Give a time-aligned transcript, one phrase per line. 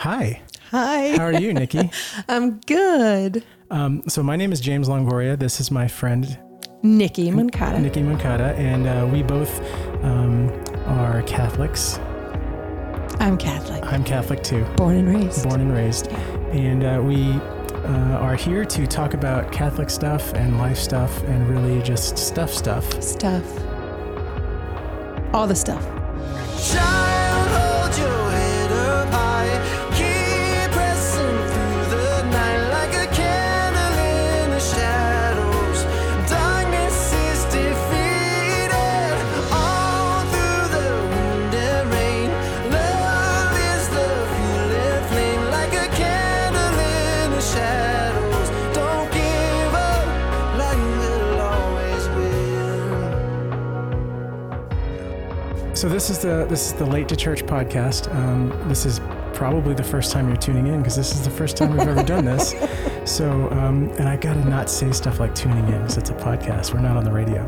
[0.00, 0.40] Hi.
[0.70, 1.14] Hi.
[1.18, 1.92] How are you, Nickie?
[2.28, 3.44] I'm good.
[3.70, 5.38] Um, so my name is James Longoria.
[5.38, 6.38] This is my friend
[6.82, 7.76] Nickie Mancata.
[7.76, 9.60] Nickie Mancata, and uh, we both
[10.02, 10.48] um,
[10.86, 11.98] are Catholics.
[13.20, 13.84] I'm Catholic.
[13.84, 15.46] I'm Catholic too, Born and raised.
[15.46, 20.56] born and raised, and uh, we uh, are here to talk about Catholic stuff and
[20.56, 23.02] life stuff, and really just stuff stuff.
[23.02, 23.44] Stuff.
[25.34, 25.86] All the stuff.
[55.80, 58.14] So this is the this is the Late to Church podcast.
[58.14, 59.00] Um, this is
[59.32, 62.02] probably the first time you're tuning in because this is the first time we've ever
[62.02, 62.54] done this.
[63.06, 66.74] So, um, and I gotta not say stuff like tuning in because it's a podcast.
[66.74, 67.44] We're not on the radio.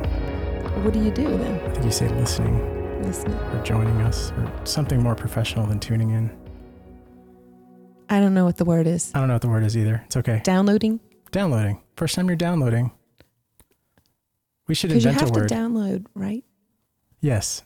[0.82, 1.60] What do you do then?
[1.60, 3.38] I think you say listening Listening.
[3.38, 6.34] or joining us or something more professional than tuning in.
[8.08, 9.12] I don't know what the word is.
[9.14, 10.02] I don't know what the word is either.
[10.06, 10.40] It's okay.
[10.42, 11.00] Downloading?
[11.32, 11.82] Downloading.
[11.96, 12.92] First time you're downloading.
[14.68, 15.48] We should invent have a word.
[15.50, 16.42] to download, right?
[17.20, 17.62] yes.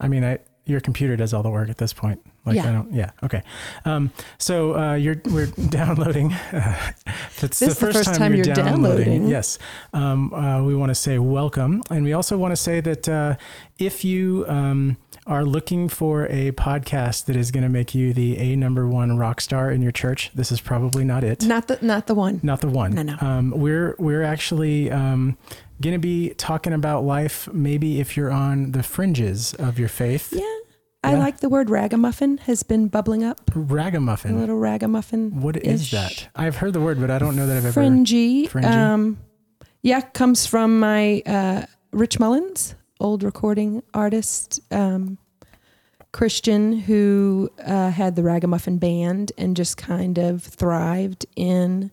[0.00, 2.20] I mean, I your computer does all the work at this point.
[2.44, 2.68] Like Yeah.
[2.68, 2.92] I don't.
[2.92, 3.10] Yeah.
[3.22, 3.42] Okay.
[3.86, 6.34] Um, so uh, you're we're downloading.
[6.52, 6.92] Uh,
[7.40, 9.28] it's This is the first time you're downloading.
[9.28, 9.58] Yes.
[9.92, 13.36] Um, uh, we want to say welcome, and we also want to say that uh,
[13.78, 14.96] if you um,
[15.28, 19.16] are looking for a podcast that is going to make you the a number one
[19.18, 21.44] rock star in your church, this is probably not it.
[21.44, 22.40] Not the not the one.
[22.42, 22.94] Not the one.
[22.94, 23.16] No, no.
[23.20, 25.36] Um, we're we're actually um,
[25.80, 27.48] going to be talking about life.
[27.52, 30.42] Maybe if you're on the fringes of your faith, Yeah.
[31.04, 31.18] I Yeah.
[31.18, 33.40] like the word ragamuffin has been bubbling up.
[33.54, 34.34] Ragamuffin.
[34.34, 35.40] A little ragamuffin.
[35.40, 36.28] What is that?
[36.34, 37.72] I've heard the word, but I don't know that I've ever.
[37.72, 38.48] Fringy.
[38.48, 38.66] Fringy?
[38.66, 39.18] Um,
[39.82, 45.18] yeah, comes from my uh, Rich Mullins, old recording artist, um,
[46.18, 51.92] Christian, who uh, had the Ragamuffin Band and just kind of thrived in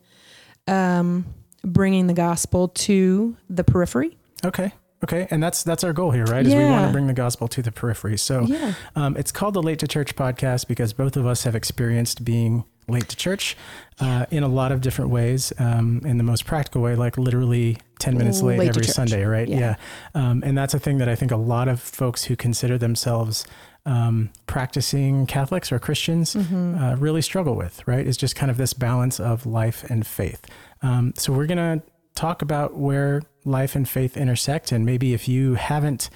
[0.67, 1.27] um,
[1.63, 4.17] bringing the gospel to the periphery.
[4.43, 4.71] Okay.
[5.03, 6.43] Okay, and that's that's our goal here, right?
[6.43, 8.17] Is we want to bring the gospel to the periphery.
[8.17, 8.73] So Yeah.
[8.95, 12.63] um, it's called the Late to Church podcast because both of us have experienced being
[12.87, 13.55] late to church
[13.99, 15.53] uh, in a lot of different ways.
[15.59, 18.85] Um, in the most practical way, like literally ten minutes late, Late every.
[18.85, 19.47] Sunday, right?
[19.47, 19.75] Yeah.
[20.15, 23.45] Um, and that's a thing that I think a lot of folks who consider themselves
[23.85, 26.75] um, practicing Catholics or Christians Mm-hmm.
[26.83, 28.05] uh, really struggle with, right?
[28.05, 30.45] Is just kind of this balance of life and faith.
[30.81, 31.81] Um, so we're gonna
[32.15, 36.09] talk about where life and faith intersect, and maybe if you haven't,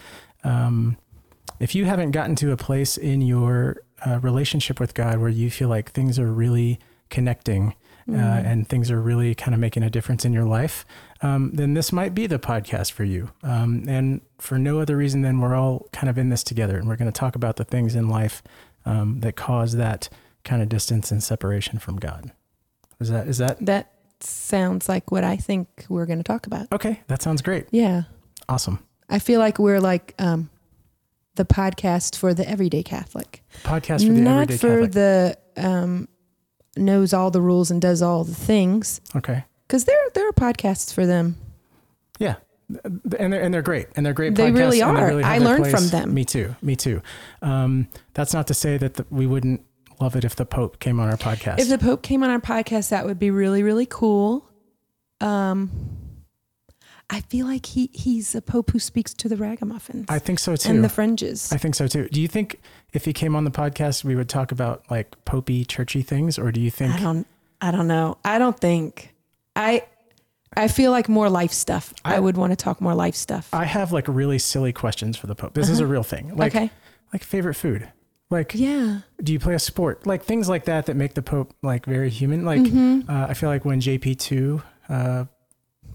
[0.43, 0.97] um,
[1.59, 5.51] if you haven't gotten to a place in your uh, relationship with God where you
[5.51, 7.75] feel like things are really connecting
[8.15, 10.85] uh, and things are really kind of making a difference in your life,
[11.21, 13.31] um, then this might be the podcast for you.
[13.43, 16.87] Um, and for no other reason than we're all kind of in this together, and
[16.87, 18.41] we're going to talk about the things in life
[18.85, 20.09] um, that cause that
[20.43, 22.31] kind of distance and separation from God.
[22.99, 26.67] Is that is that That sounds like what I think we're going to talk about.
[26.71, 27.01] okay?
[27.07, 27.67] That sounds great.
[27.71, 28.03] Yeah.
[28.47, 28.79] Awesome.
[29.09, 30.49] I feel like we're like um,
[31.35, 33.43] the podcast for the everyday Catholic.
[33.63, 34.91] Podcast for the not everyday for Catholic.
[34.91, 36.07] the um,
[36.77, 39.43] knows all the rules and does all the things okay.
[39.67, 41.35] because there there are podcasts for them
[42.19, 42.35] Yeah.
[43.17, 44.35] And they're and they're great and they're great.
[44.35, 45.23] They podcasts, really and they are.
[45.23, 46.13] I learned from them.
[46.13, 46.55] Me too.
[46.61, 47.01] Me too.
[47.41, 49.65] Um, that's not to say that the, we wouldn't
[49.99, 51.57] love it if the Pope came on our podcast.
[51.59, 54.47] if the pope came on our podcast that would be really really cool
[55.19, 55.71] um
[57.09, 60.55] i feel like he he's a pope who speaks to the ragamuffins I think so
[60.55, 60.69] too.
[60.69, 62.07] and the fringes I think so too.
[62.09, 62.59] Do you think
[62.93, 66.51] if he came on the podcast, we would talk about like popey, churchy things, or
[66.51, 66.93] do you think?
[66.95, 67.27] i don't
[67.61, 69.13] i don't know i don't think
[69.55, 69.83] i
[70.55, 73.49] i feel like more life stuff i, I- would want to talk more life stuff
[73.53, 75.53] I have like really silly questions for the Pope.
[75.53, 76.35] This is a real thing.
[76.35, 76.65] Like, Uh-huh.
[76.65, 76.73] okay
[77.13, 77.89] like favorite food.
[78.29, 80.05] Like, yeah do you play a sport?
[80.05, 82.45] Like things like that that make the Pope like very human.
[82.45, 83.09] Like, Mm-hmm.
[83.09, 85.25] uh, I feel like when JP two, uh,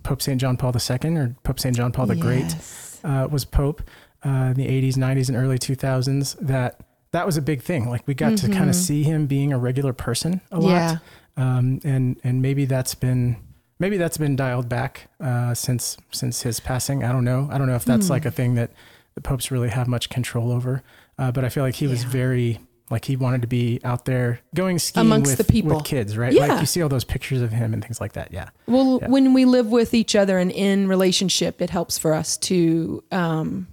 [0.04, 2.54] Pope Saint John Paul II or Pope Saint John Paul the Great
[3.02, 3.82] uh, was Pope
[4.24, 6.36] uh, in the 80s, 90s, and early 2000s.
[6.38, 6.78] That
[7.10, 7.88] that was a big thing.
[7.88, 11.40] Like we got to kind of see him being a regular person a lot, Mm-hmm.
[11.40, 11.56] Yeah.
[11.58, 13.36] um, and and maybe that's been
[13.78, 17.02] maybe that's been dialed back uh, since since his passing.
[17.04, 17.48] I don't know.
[17.50, 18.70] I don't know if that's like a thing that
[19.14, 20.82] the popes really have much control over.
[21.18, 22.58] Uh, but I feel like he was very
[22.90, 25.76] like he wanted to be out there going skiing Amongst with, the people.
[25.76, 26.32] with kids, right?
[26.32, 26.46] Yeah.
[26.46, 28.30] Like you see all those pictures of him and things like that.
[28.32, 28.50] Yeah.
[28.66, 29.08] Well, Yeah.
[29.08, 33.68] when we live with each other and in relationship, it helps for us to um,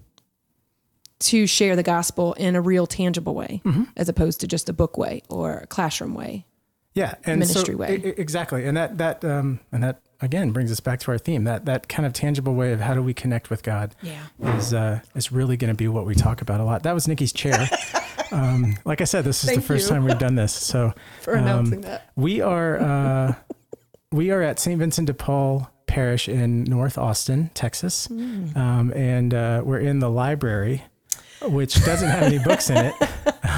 [1.20, 3.84] to share the gospel in a real tangible way Mm-hmm.
[3.98, 6.46] as opposed to just a book way or a classroom way.
[6.94, 8.14] Yeah, and Ministry so, way.
[8.18, 11.46] exactly, and that that um, and that again brings us back to our theme.
[11.46, 14.24] That that kind of tangible way of how do we connect with God Yeah.
[14.58, 16.84] is uh, is really going to be what we talk about a lot.
[16.84, 17.70] That was Nickie's chair.
[18.32, 19.96] um, like I said, this is the first you.
[19.96, 22.10] time we've done this, so For um, announcing that.
[22.16, 23.36] we are uh,
[24.12, 24.78] we are at St.
[24.80, 28.56] Vincent de Paul Parish in North Austin, Texas, Mm.
[28.58, 30.84] um, and uh, we're in the library,
[31.42, 32.94] which doesn't have any books in it.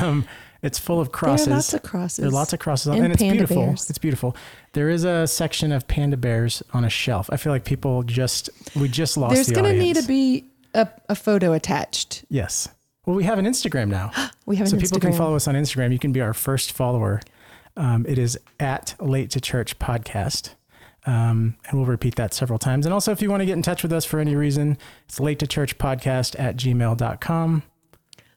[0.02, 0.26] Um,
[0.64, 1.46] it's full of crosses.
[1.46, 2.18] There are lots of crosses.
[2.18, 3.66] There are lots of crosses, on, And and it's beautiful.
[3.68, 3.90] bears.
[3.90, 4.36] It's beautiful.
[4.72, 7.30] There is a section of panda bears on a shelf.
[7.32, 9.36] I feel like people just we just lost.
[9.36, 12.26] There's the going to need to be a, a photo attached.
[12.30, 12.68] yes.
[13.06, 14.12] Well, we have an Instagram now,
[14.46, 14.82] We have an so Instagram.
[14.82, 15.92] people can follow us on Instagram.
[15.92, 17.22] You can be our first follower.
[17.76, 20.52] Um, it is at Late to Church Podcast.
[21.06, 22.86] Um, and we'll repeat that several times.
[22.86, 25.20] And also, if you want to get in touch with us for any reason, it's
[25.20, 27.64] late to church podcast at gmail.com.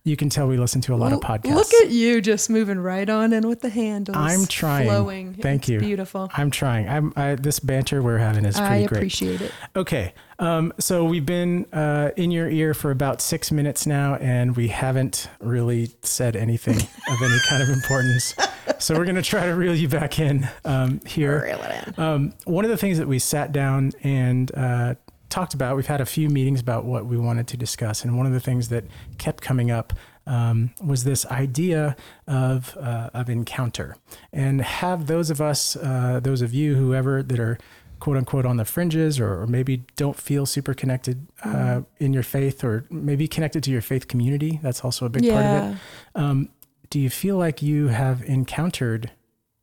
[0.06, 1.56] You can tell we listen to a lot of podcasts.
[1.56, 4.16] Look at you just moving right on in with the handles.
[4.16, 4.86] I'm trying.
[4.86, 5.34] Flowing.
[5.34, 5.80] Thank It's you.
[5.80, 6.30] Beautiful.
[6.32, 6.88] I'm trying.
[6.88, 8.98] I'm, I, this banter we're having is pretty I great.
[8.98, 9.50] appreciate it.
[9.74, 10.14] Okay.
[10.38, 14.68] Um, so we've been uh, in your ear for about six minutes now, and we
[14.68, 16.76] haven't really said anything
[17.08, 18.32] of any kind of importance.
[18.78, 21.42] So we're going to try to reel you back in um, here.
[21.42, 22.00] Reel it in.
[22.00, 24.94] Um, one of the things that we sat down and uh,
[25.28, 28.26] talked about, we've had a few meetings about what we wanted to discuss, and one
[28.26, 28.84] of the things that
[29.18, 29.92] kept coming up
[30.26, 31.96] um, was this idea
[32.26, 33.96] of uh, of encounter,
[34.32, 37.58] and have those of us, uh, those of you, whoever that are
[38.00, 42.22] quote unquote on the fringes, or, or maybe don't feel super connected uh, in your
[42.22, 44.58] faith, or maybe connected to your faith community.
[44.62, 45.78] That's also a big part of it.
[46.14, 46.48] Um,
[46.90, 49.10] do you feel like you have encountered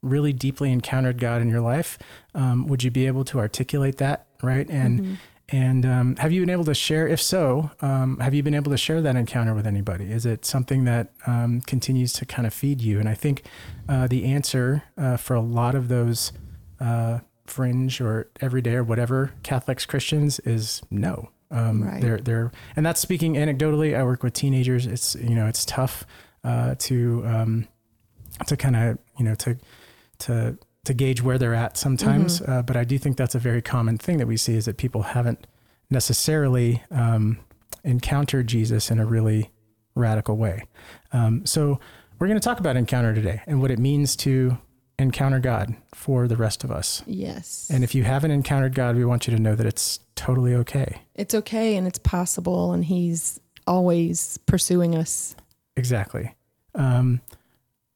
[0.02, 1.98] really deeply encountered god in your life?
[2.34, 4.70] Um, would you be able to articulate that right?
[4.70, 5.14] And Mm-hmm.
[5.50, 8.72] And um, have you been able to share if so um, have you been able
[8.72, 10.12] to share that encounter with anybody?
[10.12, 13.00] Is it something that um, continues to kind of feed you?
[13.00, 13.44] And i think
[13.90, 16.32] uh, the answer uh, for a lot of those
[16.80, 21.30] uh, fringe or everyday or whatever catholics christians is no.
[21.52, 22.02] Um, Right.
[22.02, 23.96] they're they're and that's speaking anecdotally.
[23.96, 24.88] I work with teenagers.
[24.88, 26.04] It's you know it's tough
[26.44, 27.68] uh, to um,
[28.48, 29.58] to kind of you know to
[30.20, 32.42] to to gauge where they're at sometimes.
[32.42, 34.78] Uh, but I do think that's a very common thing that we see is that
[34.78, 35.48] people haven't
[35.90, 37.40] necessarily um,
[37.84, 39.50] encountered Jesus in a really
[39.96, 40.64] radical way.
[41.12, 41.80] Um, so
[42.20, 44.58] we're going to talk about encounter today and what it means to
[45.00, 47.04] encounter God for the rest of us.
[47.06, 47.70] Yes.
[47.72, 51.02] And if you haven't encountered God, we want you to know that it's totally okay.
[51.16, 55.36] it's okay and it's possible, and He's always pursuing us.
[55.76, 56.36] Exactly.
[56.76, 57.22] Um,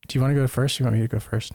[0.08, 0.80] do you want to go first?
[0.80, 1.54] You want me to go first?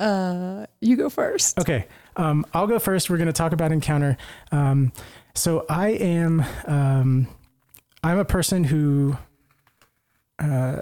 [0.00, 1.58] Uh, you go first.
[1.58, 1.86] Okay.
[2.16, 3.10] Um, I'll go first.
[3.10, 4.16] We're going to talk about encounter.
[4.52, 4.92] Um,
[5.34, 7.28] so I am, um,
[8.02, 9.16] I'm a person who,
[10.38, 10.80] uh,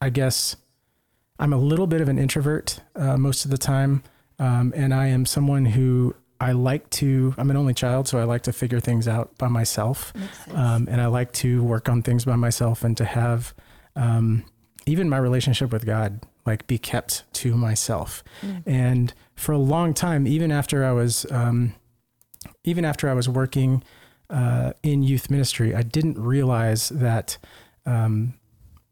[0.00, 0.56] I guess
[1.38, 4.02] I'm a little bit of an introvert, uh, most of the time.
[4.38, 8.24] Um, and I am someone who I like to, I'm an only child, so I
[8.24, 10.12] like to figure things out by myself.
[10.52, 13.54] Um, and I like to work on things by myself and to have,
[13.94, 14.44] um,
[14.84, 18.22] even my relationship with God, like be kept to myself.
[18.64, 21.74] And for a long time, even after I was, um,
[22.64, 23.82] even after I was working
[24.30, 27.38] uh, in youth ministry, I didn't realize that
[27.84, 28.34] um,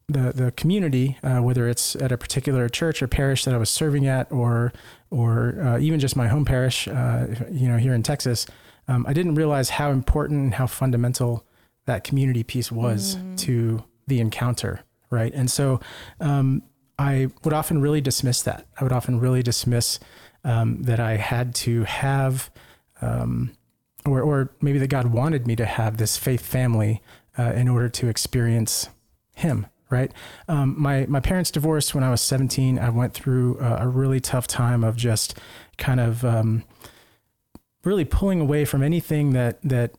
[0.07, 3.69] the the community, uh, whether it's at a particular church or parish that I was
[3.69, 4.71] serving at, or
[5.09, 8.45] or uh, even just my home parish, uh, you know, here in Texas,
[8.87, 11.45] um, I didn't realize how important and how fundamental
[11.85, 15.33] that community piece was to the encounter, right?
[15.33, 15.79] And so
[16.19, 16.63] um,
[16.97, 18.65] I would often really dismiss that.
[18.79, 19.99] I would often really dismiss
[20.43, 22.49] um, that I had to have,
[23.01, 23.51] um,
[24.05, 27.01] or, or maybe that God wanted me to have this faith family
[27.37, 28.89] uh, in order to experience
[29.35, 29.67] Him.
[29.87, 30.11] Right.
[30.47, 32.79] Um, my my parents divorced when I was 17.
[32.79, 35.37] I went through a, a really tough time of just
[35.77, 36.63] kind of um,
[37.83, 39.91] really pulling away from anything that that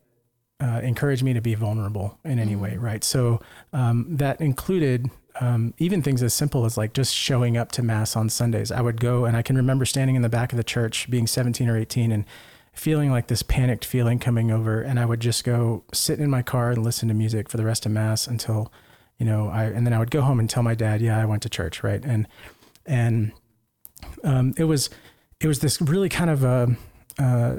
[0.60, 3.04] uh, encouraged me to be vulnerable in any way, right?
[3.04, 3.40] So
[3.72, 8.16] um, that included um, even things as simple as like just showing up to mass
[8.16, 8.70] on Sundays.
[8.70, 11.26] I would go, and I can remember standing in the back of the church, being
[11.26, 12.24] 17 or 18, and
[12.72, 16.42] feeling like this panicked feeling coming over, and I would just go sit in my
[16.42, 18.72] car and listen to music for the rest of mass until,
[19.18, 21.24] you know, I and then I would go home and tell my dad, yeah, I
[21.24, 22.04] went to church, right?
[22.04, 22.28] And
[22.84, 23.32] and
[24.24, 24.90] um, it was
[25.40, 26.76] it was this really kind of a.
[27.18, 27.56] Uh,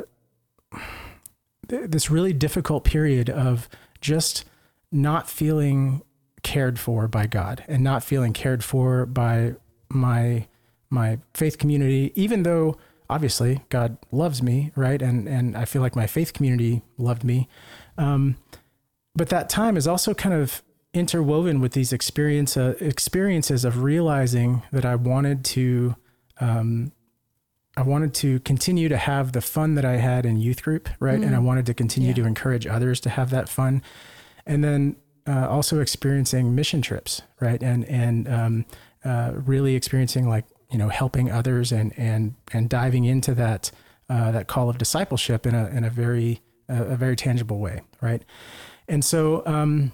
[1.67, 3.69] th- this really difficult period of
[4.01, 4.45] just
[4.91, 6.01] not feeling
[6.43, 9.55] cared for by God and not feeling cared for by
[9.89, 10.47] my
[10.89, 12.77] my faith community even though
[13.09, 17.49] obviously God loves me right and and I feel like my faith community loved me
[17.97, 18.37] um
[19.15, 20.61] but that time is also kind of
[20.93, 25.95] interwoven with these experience uh, experiences of realizing that I wanted to
[26.39, 26.91] um,
[27.75, 31.19] I wanted to continue to have the fun that I had in youth group, right?
[31.21, 32.15] And I wanted to continue Yeah.
[32.15, 33.83] to encourage others to have that fun,
[34.47, 34.95] and then
[35.27, 37.61] uh, also experiencing mission trips, right?
[37.61, 38.65] And and um,
[39.03, 43.71] uh, really experiencing like you know helping others and and and diving into that
[44.09, 47.81] uh, that call of discipleship in a in a very uh, a very tangible way,
[48.01, 48.23] right?
[48.87, 49.91] And so um,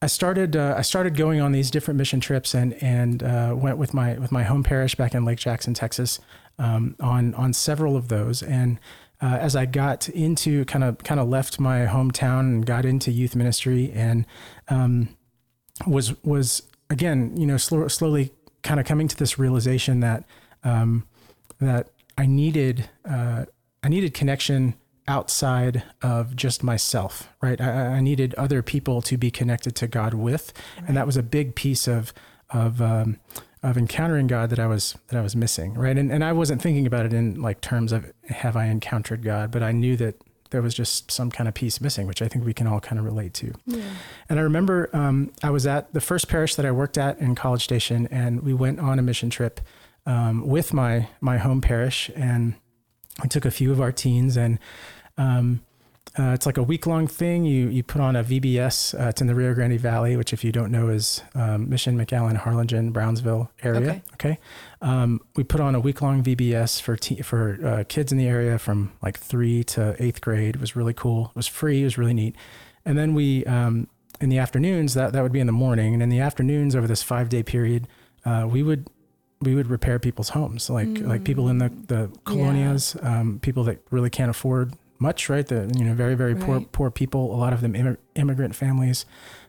[0.00, 3.78] I started uh, I started going on these different mission trips and and uh, went
[3.78, 6.20] with my with my home parish back in Lake Jackson, Texas,
[6.58, 8.42] um, on on several of those.
[8.42, 8.78] And
[9.22, 13.12] uh, as I got into kind of kind of left my hometown and got into
[13.12, 14.26] youth ministry and
[14.68, 15.16] um,
[15.86, 20.24] was was again you know slow, slowly kind of coming to this realization that
[20.64, 21.06] um,
[21.60, 23.44] that I needed uh,
[23.82, 24.74] I needed connection
[25.08, 27.60] outside of just myself, right?
[27.60, 30.52] I, I needed other people to be connected to God with,
[30.86, 32.12] and that was a big piece of
[32.50, 33.18] of um,
[33.62, 35.96] of encountering God that I was that I was missing, right?
[35.96, 39.50] And and I wasn't thinking about it in like terms of have I encountered God,
[39.50, 40.16] but I knew that
[40.50, 42.98] there was just some kind of piece missing, which I think we can all kind
[42.98, 43.54] of relate to.
[44.28, 47.34] And I remember um, I was at the first parish that I worked at in
[47.34, 49.60] College Station, and we went on a mission trip
[50.06, 52.54] um, with my my home parish, and
[53.22, 54.58] we took a few of our teens, and
[55.16, 55.62] um,
[56.18, 57.44] uh, it's like a week long thing.
[57.44, 58.98] You you put on a VBS.
[59.00, 61.96] Uh, it's in the Rio Grande Valley, which, if you don't know, is um, Mission,
[61.96, 63.80] McAllen, Harlingen, Brownsville area.
[63.80, 64.02] Okay.
[64.14, 64.38] Okay.
[64.82, 68.26] Um, we put on a week long VBS for te- for uh, kids in the
[68.26, 70.56] area from like three to eighth grade.
[70.56, 71.26] It was really cool.
[71.30, 71.80] It was free.
[71.80, 72.36] It was really neat.
[72.84, 73.88] And then we um,
[74.20, 76.86] in the afternoons that that would be in the morning, and in the afternoons over
[76.86, 77.88] this five day period,
[78.26, 78.90] uh, we would
[79.40, 83.78] we would repair people's homes, like like people in the the colonias, um, people that
[83.90, 85.46] really can't afford much, right?
[85.46, 86.72] The you know very very poor Right.
[86.72, 89.04] poor people, a lot of them immig- immigrant families,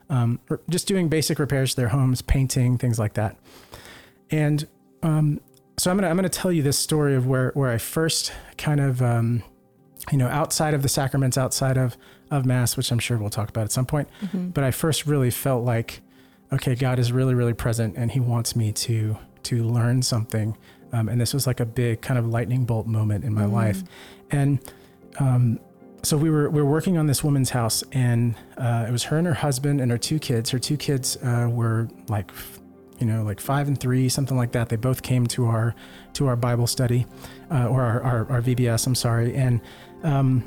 [0.10, 3.38] um, just doing basic repairs to their homes, painting things like that.
[4.32, 4.68] And
[5.04, 5.40] um,
[5.78, 8.80] so I'm gonna I'm gonna tell you this story of where where I first kind
[8.80, 9.44] of um,
[10.12, 11.96] you know outside of the sacraments, outside of
[12.32, 15.30] of mass, which I'm sure we'll talk about at some point, but I first really
[15.32, 16.02] felt like
[16.52, 20.58] okay, God is really really present, and He wants me to to learn something.
[20.94, 23.84] Um, and this was like a big kind of lightning bolt moment in my life,
[24.32, 24.60] and
[25.20, 25.60] um,
[26.04, 29.18] so we were we were working on this woman's house, and uh, it was her
[29.18, 30.50] and her husband and her two kids.
[30.50, 32.30] Her two kids uh, were like,
[33.00, 34.68] you know, like five and three, something like that.
[34.68, 35.76] They both came to our
[36.14, 37.06] to our Bible study,
[37.50, 38.86] uh, or our, our our VBS.
[38.86, 39.62] I'm sorry, and
[40.04, 40.44] um,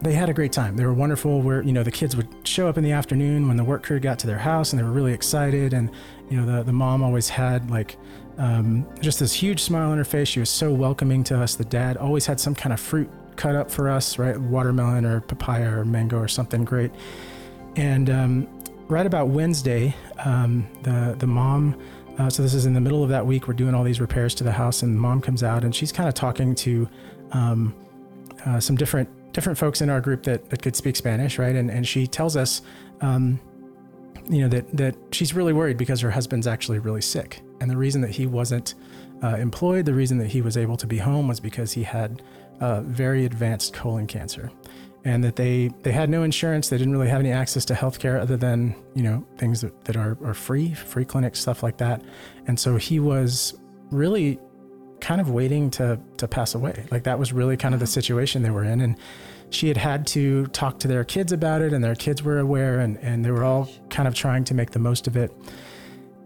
[0.00, 0.74] they had a great time.
[0.74, 1.42] They were wonderful.
[1.42, 4.00] Where you know the kids would show up in the afternoon when the work crew
[4.00, 5.74] got to their house, and they were really excited.
[5.74, 5.90] And
[6.30, 7.98] you know the the mom always had like
[8.38, 10.28] um, just this huge smile on her face.
[10.28, 11.56] She was so welcoming to us.
[11.56, 14.38] The dad always had some kind of fruit cut up for us, right?
[14.38, 16.90] Watermelon or papaya or mango or something great.
[17.76, 18.48] And um,
[18.88, 19.94] right about Wednesday,
[20.24, 21.80] um, the the mom.
[22.18, 23.48] Uh, so this is in the middle of that week.
[23.48, 26.08] We're doing all these repairs to the house, and mom comes out, and she's kind
[26.08, 26.88] of talking to
[27.32, 27.74] um,
[28.44, 31.54] uh, some different different folks in our group that, that could speak Spanish, right?
[31.54, 32.62] And and she tells us,
[33.00, 33.40] um,
[34.28, 37.76] you know, that that she's really worried because her husband's actually really sick, and the
[37.76, 38.74] reason that he wasn't
[39.22, 42.22] uh, employed, the reason that he was able to be home was because he had
[42.60, 44.50] uh, very advanced colon cancer,
[45.04, 48.20] and that they they had no insurance, they didn't really have any access to healthcare
[48.20, 52.02] other than you know things that, that are, are free, free clinics, stuff like that,
[52.46, 53.58] and so he was
[53.90, 54.38] really
[55.00, 56.84] kind of waiting to to pass away.
[56.90, 58.96] Like that was really kind of the situation they were in, and
[59.50, 62.80] she had had to talk to their kids about it, and their kids were aware,
[62.80, 65.32] and and they were all kind of trying to make the most of it.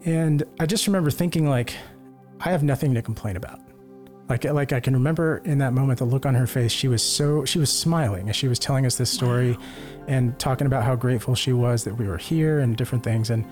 [0.04, 1.74] And I just remember thinking like,
[2.40, 3.60] I have nothing to complain about.
[4.28, 6.72] Like like I can remember in that moment the look on her face.
[6.72, 9.58] She was so she was smiling as she was telling us this story,
[10.08, 13.30] and talking about how grateful she was that we were here and different things.
[13.30, 13.44] And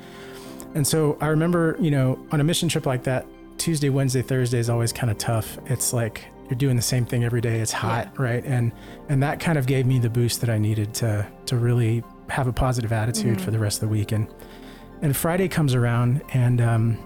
[0.75, 3.27] and so I remember, you know, on a mission trip like that,
[3.59, 5.59] Tuesday, Wednesday, Thursday is always kind of tough.
[5.67, 7.61] It's like you're doing the same thing every day.
[7.61, 8.45] It's hot, right?
[8.45, 8.73] And
[9.09, 12.47] and that kind of gave me the boost that I needed to to really have
[12.47, 14.13] a positive attitude for the rest of the week.
[14.13, 14.27] And
[15.03, 16.99] and Friday comes around, and um,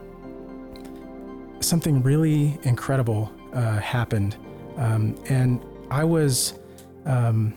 [1.60, 4.36] something really incredible uh, happened.
[4.76, 5.60] Um, and
[5.90, 6.58] I was
[7.06, 7.54] um,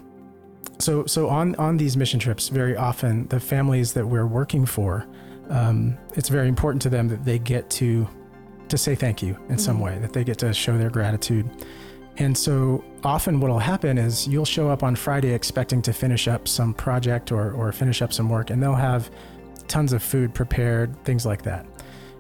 [0.80, 2.50] so so on on these mission trips.
[2.50, 5.06] Very often, the families that we're working for,
[5.50, 8.08] um, it's very important to them that they get to
[8.70, 11.50] to say thank you in some way, that they get to show their gratitude.
[12.18, 16.28] And so often what will happen is you'll show up on Friday expecting to finish
[16.28, 19.10] up some project or, or finish up some work, and they'll have
[19.68, 21.66] tons of food prepared, things like that.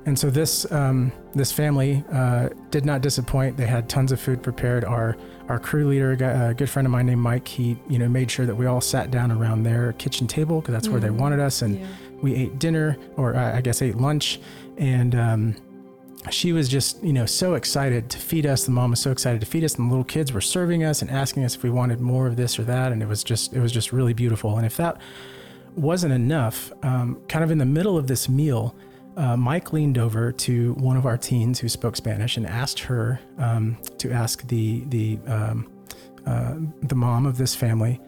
[0.09, 3.57] And so this um, this family uh, did not disappoint.
[3.57, 4.83] They had tons of food prepared.
[4.83, 5.15] Our
[5.49, 8.47] our crew leader, a good friend of mine named Mike, he you know made sure
[8.47, 11.17] that we all sat down around their kitchen table because that's where they Mm.
[11.19, 11.85] wanted us, and Yeah.
[12.23, 14.39] we ate dinner or uh, I guess ate lunch,
[14.79, 15.55] and um,
[16.31, 18.63] she was just you know so excited to feed us.
[18.65, 21.03] The mom was so excited to feed us, and the little kids were serving us
[21.03, 23.53] and asking us if we wanted more of this or that, and it was just
[23.53, 24.57] it was just really beautiful.
[24.57, 24.97] And if that
[25.75, 28.73] wasn't enough, um, kind of in the middle of this meal,
[29.17, 33.19] uh, Mike leaned over to one of our teens who spoke Spanish and asked her
[33.37, 35.71] um, to ask the the um,
[36.25, 37.99] uh, the mom of this family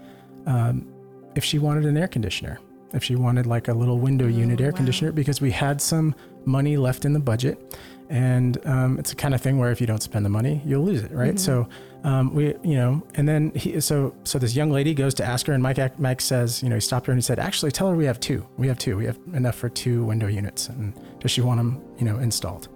[0.46, 0.88] um,
[1.36, 2.60] if she wanted an air conditioner,
[2.94, 4.78] if she wanted like a little window unit air wow.
[4.78, 6.16] conditioner, because we had some
[6.46, 7.78] money left in the budget.
[8.10, 10.84] And um, it's the kind of thing where if you don't spend the money, you'll
[10.84, 11.40] lose it, right?
[11.40, 11.70] So
[12.04, 15.46] um, we, you know, and then he, so so this young lady goes to ask
[15.48, 17.90] her, and Mike Mike says, you know, he stopped her and he said, actually, tell
[17.90, 18.48] her we have two.
[18.58, 18.98] We have two.
[18.98, 22.70] We have enough for two window units, and does she want them, you know, installed?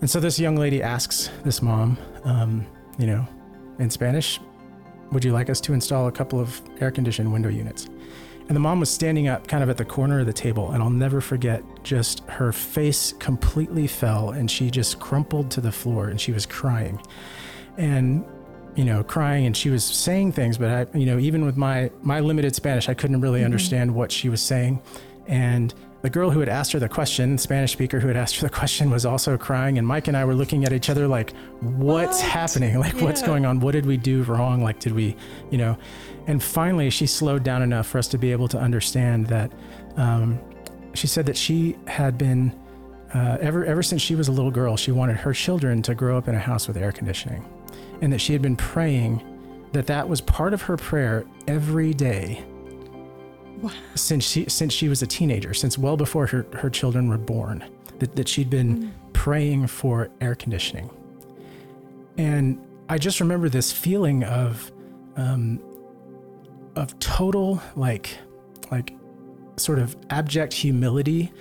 [0.00, 2.66] And so this young lady asks this mom, um,
[2.98, 3.26] you know,
[3.78, 4.40] in Spanish,
[5.12, 7.88] would you like us to install a couple of air conditioned window units?
[8.48, 10.72] And the mom was standing up kind of at the corner of the table.
[10.72, 15.70] And I'll never forget just her face completely fell and she just crumpled to the
[15.70, 17.00] floor and she was crying.
[17.76, 18.24] And,
[18.74, 21.90] you know, crying and she was saying things, but I, you know, even with my,
[22.02, 24.80] my limited Spanish, I couldn't really understand what she was saying.
[25.26, 28.36] And the girl who had asked her the question, the Spanish speaker who had asked
[28.36, 29.78] her the question, was also crying.
[29.78, 32.28] And Mike and I were looking at each other like, what's What?
[32.28, 32.78] happening?
[32.78, 33.60] Like, what's going on?
[33.60, 34.62] What did we do wrong?
[34.64, 35.16] Like, did we,
[35.50, 35.76] you know?
[36.26, 39.52] And finally, she slowed down enough for us to be able to understand that.
[39.96, 40.40] Um,
[40.94, 42.52] she said that she had been
[43.14, 44.76] uh, ever ever since she was a little girl.
[44.76, 47.44] She wanted her children to grow up in a house with air conditioning,
[48.02, 49.22] and that she had been praying
[49.72, 52.44] that that was part of her prayer every day
[53.62, 53.70] Wow.
[53.94, 57.64] since she since she was a teenager, since well before her, her children were born,
[58.00, 60.90] that, that she'd been praying for air conditioning.
[62.18, 64.72] And I just remember this feeling of
[65.16, 65.60] um,
[66.74, 68.18] of total like
[68.72, 68.94] like
[69.56, 71.32] sort of abject humility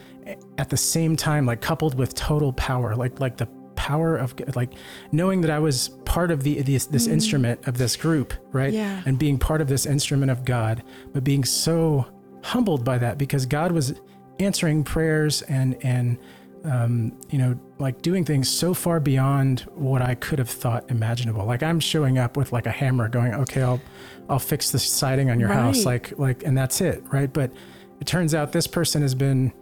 [0.59, 4.73] at the same time like coupled with total power like like the power of like
[5.11, 8.73] knowing that I was part of the this, this instrument of this group right?
[8.73, 9.01] Yeah.
[9.05, 12.05] and being part of this instrument of God but being so
[12.43, 13.93] humbled by that because God was
[14.39, 16.17] answering prayers and and
[16.63, 21.45] um, you know like doing things so far beyond what I could have thought imaginable.
[21.45, 23.81] Like I'm showing up with like a hammer going okay I'll
[24.29, 27.31] I'll fix the siding on your house like like and that's it right?
[27.31, 27.51] But
[27.99, 29.53] it turns out this person has been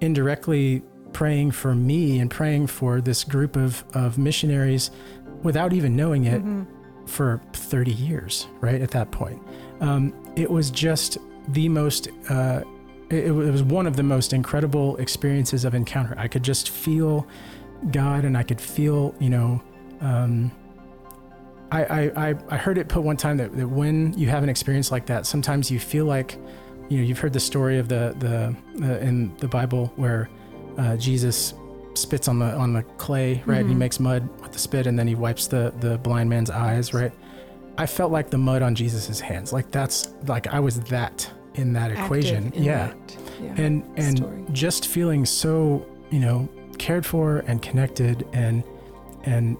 [0.00, 0.82] indirectly
[1.12, 4.90] praying for me and praying for this group of, of missionaries
[5.42, 6.42] without even knowing it
[7.06, 8.80] for 30 years, right?
[8.80, 9.42] At that point.
[9.80, 11.18] Um, it was just
[11.48, 12.62] the most, uh,
[13.10, 16.14] it, it was one of the most incredible experiences of encounter.
[16.16, 17.26] I could just feel
[17.90, 19.62] God and I could feel, you know,
[20.00, 20.52] um,
[21.72, 24.48] I, I, I, I heard it put one time that, that when you have an
[24.48, 26.36] experience like that, sometimes you feel like,
[26.88, 30.28] you know, you've heard the story of the, the, uh, in the Bible where
[30.80, 31.54] uh, Jesus
[31.94, 33.60] spits on the, on the clay, right?
[33.60, 36.50] And he makes mud with the spit and then he wipes the, the blind man's
[36.50, 37.12] eyes, right?
[37.76, 39.52] I felt like the mud on Jesus's hands.
[39.52, 42.52] Like that's like, I was that in that equation.
[42.52, 43.54] In yeah that, yeah.
[43.64, 44.44] and and story.
[44.52, 48.62] just feeling so you know cared for and connected and
[49.24, 49.56] and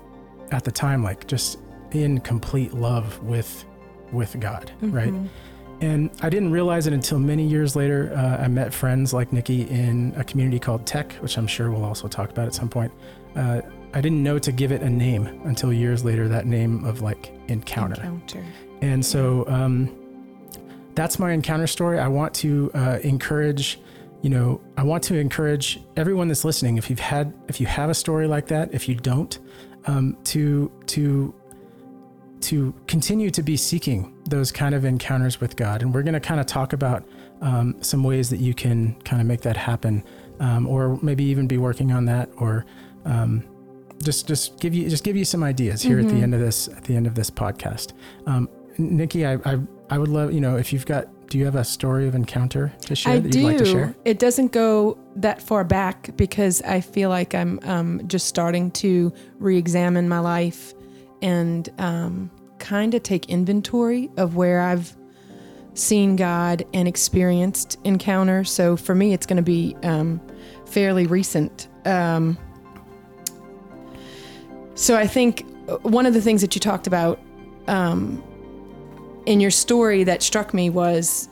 [0.52, 1.58] at the time like just
[1.92, 3.64] in complete love with
[4.12, 5.28] with god right Mhm.
[5.80, 9.68] And i didn't realize it until many years later uh, i met friends like nickie
[9.70, 12.92] in a community called TEC which i'm sure we'll also talk about at some point
[13.36, 13.60] uh,
[13.94, 17.32] i didn't know to give it a name until years later that name of like
[17.48, 18.44] encounter Encounter.
[18.82, 19.96] and so um,
[20.94, 21.98] that's my encounter story.
[21.98, 23.80] I want to uh, encourage,
[24.22, 26.76] you know, I want to encourage everyone that's listening.
[26.76, 29.38] If you've had, if you have a story like that, if you don't,
[29.86, 31.34] um, to to
[32.42, 35.82] to continue to be seeking those kind of encounters with God.
[35.82, 37.04] And we're going to kind of talk about
[37.40, 40.04] um, some ways that you can kind of make that happen,
[40.40, 42.64] um, or maybe even be working on that, or
[43.04, 43.44] um,
[44.02, 46.22] just just give you just give you some ideas here at the Mhm.
[46.22, 47.92] end of this at the end of this podcast.
[48.26, 48.48] Um,
[48.78, 49.58] Nickie, I, I
[49.90, 52.72] I would love you know if you've got do you have a story of encounter
[52.86, 53.40] to share I that do.
[53.40, 53.94] you'd like to share?
[54.04, 59.12] It doesn't go that far back because I feel like I'm um, just starting to
[59.38, 60.74] re-examine my life
[61.22, 64.96] and um, kind of take inventory of where I've
[65.74, 68.44] seen God and experienced encounter.
[68.44, 70.20] So for me, it's going to be um,
[70.66, 71.68] fairly recent.
[71.84, 72.38] Um,
[74.74, 77.20] so I think uh, one of the things that you talked about
[77.68, 78.22] um,
[79.26, 81.28] in your story that struck me was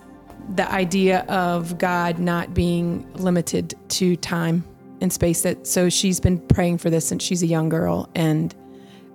[0.55, 4.65] the idea of God not being limited to time
[5.01, 8.55] and space that so she's been praying for this since she's a young girl and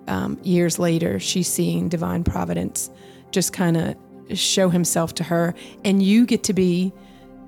[0.08, 2.90] um, years later she's seeing divine providence
[3.34, 3.96] just kind of
[4.32, 5.54] show himself to her.
[5.84, 6.92] And you get to be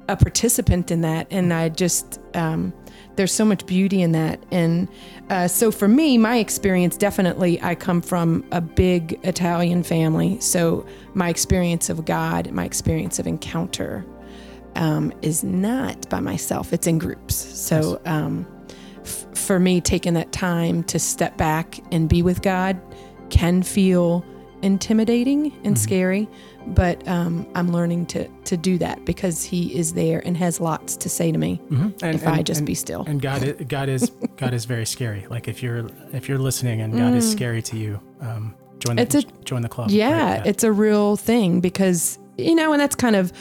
[0.09, 1.27] a participant in that.
[1.31, 2.73] And i just um,
[3.17, 4.45] there's so much beauty in that.
[4.51, 4.89] And
[5.31, 10.39] uh, so for me my experience definitely i come from a big italian family.
[10.41, 14.05] So my experience of god my experience of encounter
[14.75, 16.73] um, is not by myself.
[16.73, 17.35] It's in groups.
[17.35, 18.47] So um,
[19.07, 22.81] f- for me taking that time to step back and be with god
[23.31, 24.25] can feel
[24.63, 26.29] intimidating and scary
[26.69, 30.97] but um, i'm learning to to do that because he is there and has lots
[30.97, 33.05] to say to me And, if I just be still.
[33.07, 35.27] And God, i- God is God is very scary.
[35.31, 39.03] Like if you're if you're listening and God is scary to you, um, join the
[39.03, 39.05] Mm.
[39.05, 39.91] It's a- join the club.
[39.91, 40.47] Yeah, right?
[40.47, 43.33] it's a real thing because you know, and that's kind of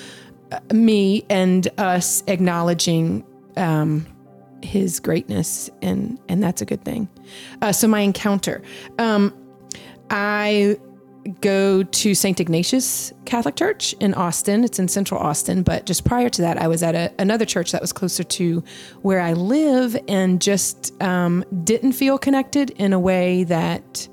[0.52, 3.24] uh, me and us acknowledging
[3.58, 4.06] um,
[4.66, 7.08] his greatness, and and that's a good thing.
[7.62, 8.62] Uh, so my encounter,
[9.00, 9.34] um,
[10.10, 10.78] I
[11.42, 12.40] go to St.
[12.40, 14.64] Ignatius Catholic Church in Austin.
[14.64, 17.72] It's in Central Austin, but just prior to that, I was at a, another church
[17.72, 18.64] that was closer to
[19.02, 24.08] where I live, and just um, didn't feel connected in a way that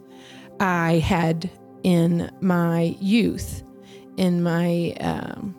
[0.61, 1.51] I had
[1.83, 3.63] in my youth.
[4.17, 5.55] In my, um,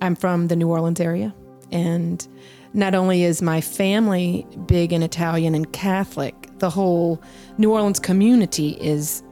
[0.00, 1.34] I'm from the New Orleans area,
[1.70, 2.26] and
[2.74, 7.22] not only is my family big in Italian and Catholic, the whole
[7.56, 9.22] New Orleans community is.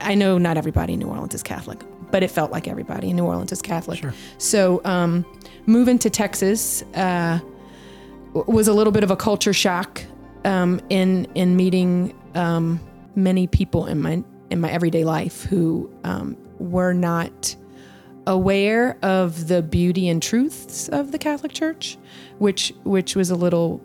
[0.00, 3.16] I know not everybody in New Orleans is Catholic, but it felt like everybody in
[3.16, 3.98] New Orleans is Catholic.
[4.00, 4.14] Sure.
[4.38, 5.26] So, um,
[5.66, 7.40] moving to Texas uh,
[8.32, 10.02] was a little bit of a culture shock
[10.44, 12.80] um, in in meeting um,
[13.14, 17.54] many people in my in my everyday life who um, were not
[18.26, 21.98] aware of the beauty and truths of the Catholic Church,
[22.38, 23.80] which which was a little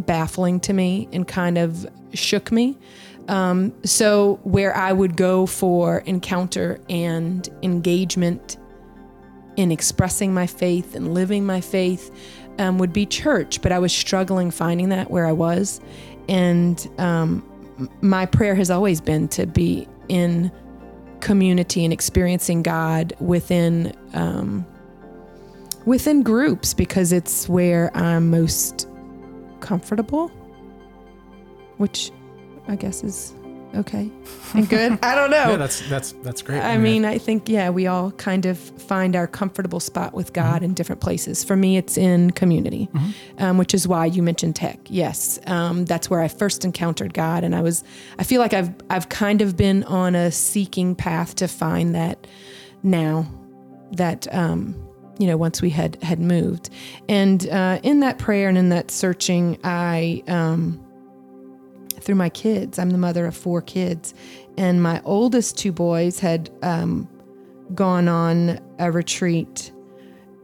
[0.00, 2.78] baffling to me and kind of shook me.
[3.28, 8.56] Um, so where I would go for encounter and engagement
[9.56, 12.14] in expressing my faith and living my faith
[12.58, 15.80] um, would be church, but I was struggling finding that where I was,
[16.28, 17.44] and um,
[18.00, 20.50] my prayer has always been to be in
[21.20, 24.66] community and experiencing God within um,
[25.84, 28.88] within groups because it's where I'm most
[29.60, 30.28] comfortable,
[31.78, 32.10] which
[32.68, 33.34] I guess is
[33.74, 34.10] okay
[34.54, 34.98] and good.
[35.02, 35.38] I don't know.
[35.48, 36.60] Yeah, that's that's that's great.
[36.60, 40.62] I mean, I think, yeah, we all kind of find our comfortable spot with God
[40.62, 41.42] in different places.
[41.42, 42.88] For me, it's in community,
[43.38, 44.78] um, which is why you mentioned TEC.
[44.88, 47.82] Yes, um, that's where I first encountered God, and I was,
[48.18, 52.26] I feel like I've, I've kind of been on a seeking path to find that
[52.82, 53.26] now,
[53.92, 54.74] that um,
[55.18, 56.70] you know, once we had had moved,
[57.08, 60.22] and uh, in that prayer and in that searching, I.
[60.28, 60.84] Um,
[62.02, 62.78] through my kids.
[62.78, 64.14] I'm the mother of four kids,
[64.56, 67.08] and my oldest two boys had um,
[67.74, 69.72] gone on a retreat,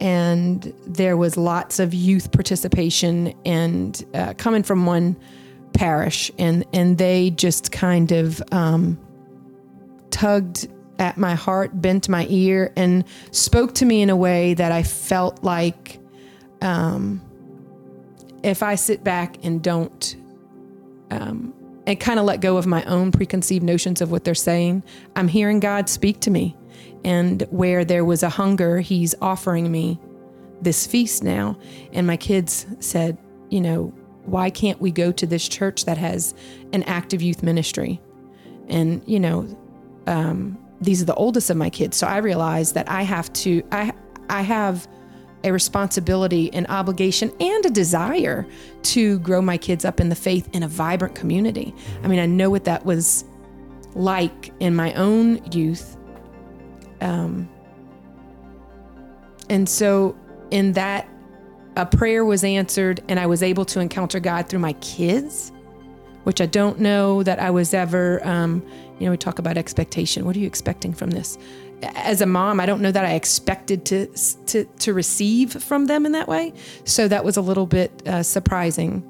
[0.00, 5.16] and there was lots of youth participation and uh, coming from one
[5.72, 8.98] parish, and and they just kind of um,
[10.10, 14.72] tugged at my heart, bent my ear, and spoke to me in a way that
[14.72, 15.98] I felt like
[16.62, 17.20] um,
[18.42, 20.16] if I sit back and don't
[21.14, 21.54] um,
[21.86, 24.82] and kind of let go of my own preconceived notions of what they're saying,
[25.16, 26.56] I'm hearing God speak to me.
[27.04, 30.00] And where there was a hunger, He's offering me
[30.62, 31.58] this feast now.
[31.92, 33.18] And my kids said,
[33.50, 33.92] you know,
[34.24, 36.34] why can't we go to this church that has
[36.72, 38.00] an active youth ministry?
[38.68, 39.46] And, you know,
[40.06, 41.98] um, these are the oldest of my kids.
[41.98, 43.92] So I realized that I have to, I,
[44.30, 44.88] I have
[45.44, 48.46] a responsibility, an obligation, and a desire
[48.82, 51.74] to grow my kids up in the faith in a vibrant community.
[52.02, 53.24] I mean, I know what that was
[53.94, 55.96] like in my own youth.
[57.00, 57.48] Um,
[59.48, 60.16] and so,
[60.50, 61.08] in that,
[61.76, 65.52] a prayer was answered, and I was able to encounter God through my kids,
[66.22, 68.26] which I don't know that I was ever.
[68.26, 68.64] Um,
[68.98, 70.24] you know, we talk about expectation.
[70.24, 71.36] What are you expecting from this?
[71.94, 74.06] As a mom, I don't know that I expected to
[74.46, 76.52] to to receive from them in that way.
[76.84, 79.02] So that was a little bit uh, surprising.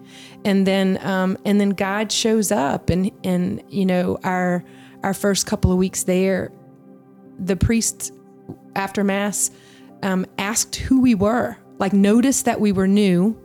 [0.45, 4.65] And then um, and then God shows up, and and you know our
[5.03, 6.53] our first couple of weeks there,
[7.39, 8.13] the priest
[8.75, 9.51] after mass
[10.03, 13.41] um, asked who we were, like noticed that we were new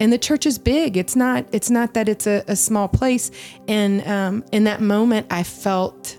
[0.00, 3.30] and the church is big it's not it's not that it's a, a small place
[3.68, 6.18] and um, in that moment i felt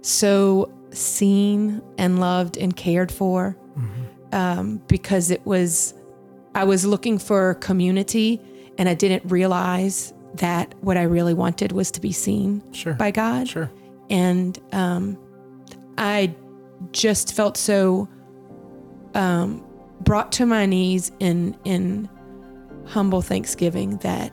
[0.00, 3.56] so seen and loved and cared for
[4.32, 5.94] um, because it was
[6.54, 8.40] i was looking for community
[8.78, 12.92] and I didn't realize that what I really wanted was to be seen Sure.
[12.92, 13.48] by God.
[13.48, 13.68] Sure.
[14.08, 15.18] And um,
[15.98, 16.32] I
[16.92, 18.08] just felt so
[19.14, 19.64] um,
[20.02, 22.08] brought to my knees in in
[22.86, 24.32] humble thanksgiving that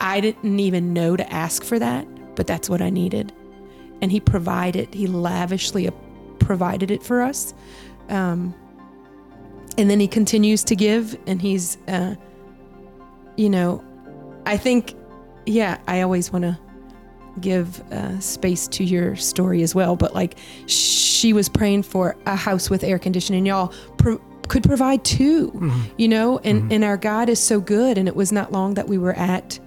[0.00, 3.32] I didn't even know to ask for that, but that's what I needed.
[4.02, 5.90] And he provided, he lavishly
[6.38, 7.54] provided it for us.
[8.08, 8.54] Um,
[9.78, 12.14] and then he continues to give, and he's, uh,
[13.36, 13.84] you know,
[14.46, 14.94] I think,
[15.46, 16.58] yeah, I always want to
[17.40, 19.96] give uh, space to your story as well.
[19.96, 20.36] But like,
[20.66, 23.46] she was praying for a house with air conditioning.
[23.46, 25.52] Y'all pro- could provide 2
[25.96, 27.96] you know, and and our God is so good.
[27.96, 29.60] And it was not long that we were at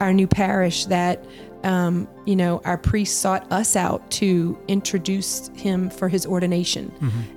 [0.00, 1.24] our new parish that.
[1.62, 6.90] Um, you know, our priest sought us out to introduce him for his ordination.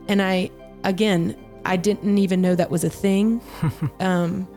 [0.08, 0.50] And I,
[0.84, 3.42] again, I didn't even know that was a thing.
[4.00, 4.48] um,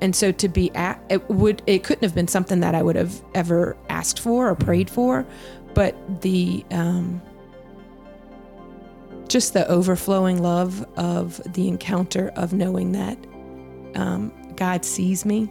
[0.00, 2.96] and so to be at it would it couldn't have been something that I would
[2.96, 5.26] have ever asked for or prayed for,
[5.74, 7.22] but the um,
[9.28, 13.18] just the overflowing love of the encounter of knowing that
[13.94, 15.48] um, God sees me.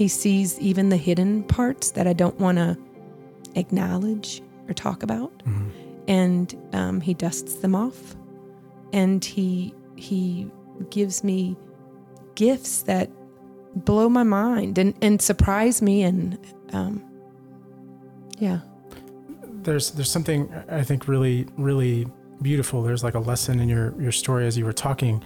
[0.00, 2.74] He sees even the hidden parts that I don't want to
[3.54, 5.30] acknowledge or talk about,
[6.08, 8.16] and um, He dusts them off,
[8.94, 10.50] and He He
[10.88, 11.54] gives me
[12.34, 13.10] gifts that
[13.74, 16.38] blow my mind and, and surprise me and
[16.72, 17.04] um,
[18.38, 18.60] yeah.
[19.64, 22.06] There's there's something I think really really
[22.40, 22.82] beautiful.
[22.82, 25.22] There's like a lesson in your your story as you were talking.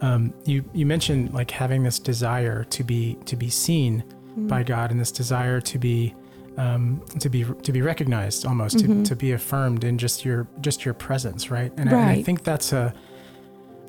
[0.00, 4.02] Um, you you mentioned like having this desire to be to be seen
[4.36, 6.14] by God and this desire to be
[6.56, 10.84] um, to be to be recognized almost to, to be affirmed in just your just
[10.84, 11.72] your presence, right?
[11.76, 12.94] And, I, and I think that's a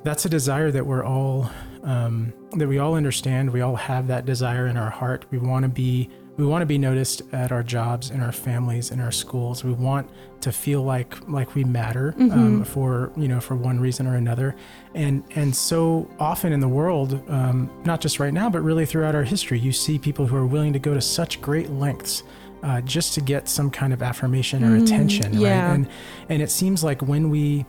[0.03, 1.49] that's a desire that we're all
[1.83, 3.51] um, that we all understand.
[3.51, 5.25] We all have that desire in our heart.
[5.31, 8.91] We want to be we want to be noticed at our jobs, in our families,
[8.91, 9.63] in our schools.
[9.63, 10.09] We want
[10.41, 14.55] to feel like like we matter um, for you know for one reason or another.
[14.93, 19.15] And and so often in the world, um, not just right now, but really throughout
[19.15, 22.23] our history, you see people who are willing to go to such great lengths.
[22.63, 25.67] Uh, just to get some kind of affirmation or attention, yeah.
[25.67, 25.75] right?
[25.75, 25.89] And
[26.27, 27.67] and it seems like when we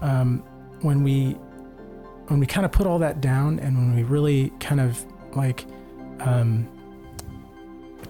[0.00, 0.44] um,
[0.82, 1.32] when we
[2.28, 5.66] when we kind of put all that down and when we really kind of like
[6.20, 6.68] um,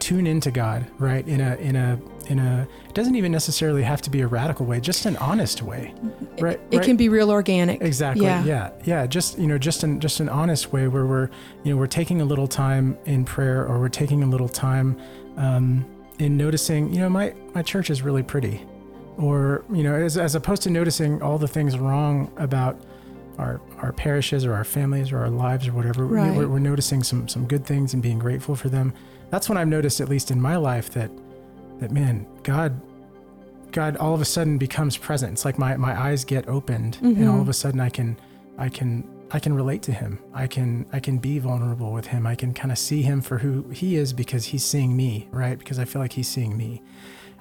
[0.01, 1.27] tune into God, right?
[1.29, 4.67] In a in a in a it doesn't even necessarily have to be a radical
[4.67, 5.95] way, just an honest way,
[6.41, 6.61] right?
[6.71, 6.85] it right?
[6.85, 8.25] can be real organic Exactly.
[8.25, 8.71] yeah Yeah.
[8.85, 9.07] yeah.
[9.07, 11.29] Just you know, just an just an honest way where we're
[11.65, 14.99] you know we're taking a little time in prayer or we're taking a little time
[15.37, 15.85] um,
[16.19, 18.67] in noticing you know my my church is really pretty,
[19.19, 22.81] or you know as as opposed to noticing all the things wrong about
[23.39, 26.05] our our parishes or our families or our lives or whatever.
[26.07, 26.37] Right.
[26.37, 28.93] We're, we're noticing some some good things and being grateful for them.
[29.31, 31.11] That's when I've noticed, at least in my life, that
[31.79, 32.81] that man, God
[33.73, 35.33] God all of a sudden becomes present.
[35.33, 37.41] It's like my, my eyes get opened and all mm-hmm.
[37.41, 38.19] of a sudden I can
[38.59, 40.19] I can I can relate to him.
[40.35, 42.27] I can I can be vulnerable with him.
[42.27, 45.59] I can kind of see him for who he is because he's seeing me, right?
[45.59, 46.83] Because I feel like he's seeing me.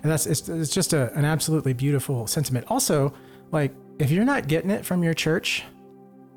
[0.01, 2.65] And that's it's, it's just a, an absolutely beautiful sentiment.
[2.69, 3.13] Also,
[3.51, 5.63] like if you're not getting it from your church,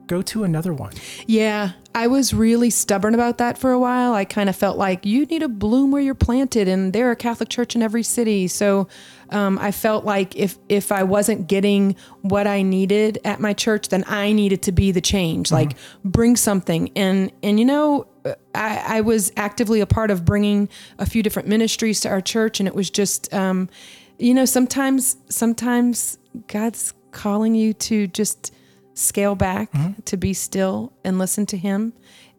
[0.06, 0.92] go to another one.
[1.26, 4.14] Yeah, I was really stubborn about that for a while.
[4.14, 7.12] I kind of felt like you need to bloom where you're planted, and there are
[7.12, 8.48] a Catholic church in every city.
[8.48, 8.88] So
[9.30, 13.88] um, I felt like if if I wasn't getting what I needed at my church,
[13.88, 15.50] then I needed to be the change.
[15.52, 18.06] Like bring something, and and you know.
[18.54, 20.68] I, I was actively a part of bringing
[21.00, 23.68] a few different ministries to our church, and it was just, um,
[24.16, 28.54] you know, sometimes sometimes God's calling you to just
[28.94, 29.70] scale back
[30.04, 31.92] to be still and listen to him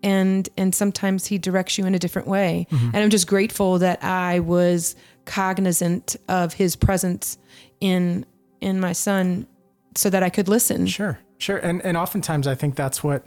[0.04, 4.04] and and sometimes he directs you in a different way and i'm just grateful that
[4.04, 7.38] i was cognizant of his presence
[7.80, 8.26] in
[8.62, 9.48] in my son
[9.96, 11.58] so that i could listen Sure, sure.
[11.58, 13.26] And and oftentimes I think that's what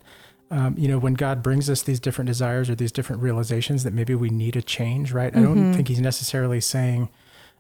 [0.51, 3.93] um, you know when God brings us these different desires or these different realizations that
[3.93, 5.35] maybe we need a change, right?
[5.37, 7.09] I don't think He's necessarily saying,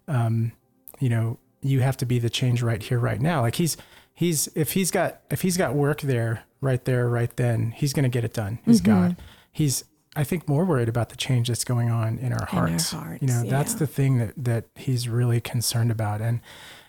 [0.07, 0.53] um,
[1.01, 3.41] you know, you have to be the change right here, right now.
[3.43, 3.77] Like He's
[4.17, 8.03] He's if He's got if He's got work there, right there, right then, He's going
[8.03, 8.59] to get it done.
[8.65, 9.09] He's mm-hmm.
[9.09, 9.17] God.
[9.53, 9.85] He's
[10.17, 12.93] I think more worried about the change that's going on in our our hearts.
[12.93, 16.41] hearts, you know, that's the thing that that He's really concerned about, and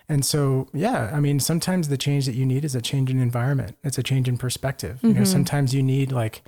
[0.10, 3.20] and so, yeah, I mean, sometimes the change that you need is a change in
[3.20, 3.78] environment.
[3.84, 5.00] It's a change in perspective.
[5.04, 5.26] You know, mm-hmm.
[5.26, 6.44] sometimes you need like,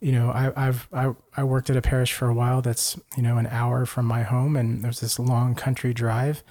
[0.00, 3.22] you know, I, I've I, I worked at a parish for a while that's you
[3.24, 6.44] know an hour from my home, and there's this long country drive,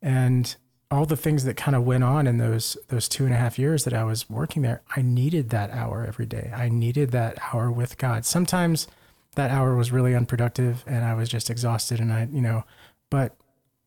[0.00, 0.56] and
[0.92, 3.58] all the things that kind of went on in those those two and a half
[3.58, 6.52] years that I was working there, I needed that hour every day.
[6.54, 8.24] I needed that hour with God.
[8.24, 8.86] Sometimes
[9.34, 12.64] that hour was really unproductive and I was just exhausted and I, you know,
[13.10, 13.34] but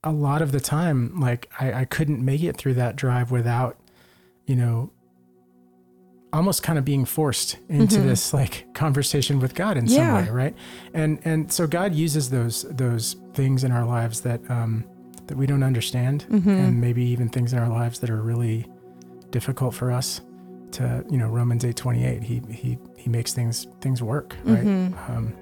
[0.04, 3.78] a lot of the time, like I, I couldn't make it through that drive without,
[4.48, 4.90] you know,
[6.34, 9.94] almost kind of being forced into this like conversation with God in Mm-hmm.
[9.94, 10.26] Yeah.
[10.26, 10.56] some way, right?
[10.94, 14.84] And and so God uses those those things in our lives that um
[15.28, 16.50] that we don't understand Mm-hmm.
[16.50, 18.66] and maybe even things in our lives that are really
[19.32, 20.22] difficult for us
[20.72, 24.64] to, you know, Romans 8:28, he he he makes things things work, right?
[24.66, 25.12] Mm-hmm.
[25.12, 25.34] Um,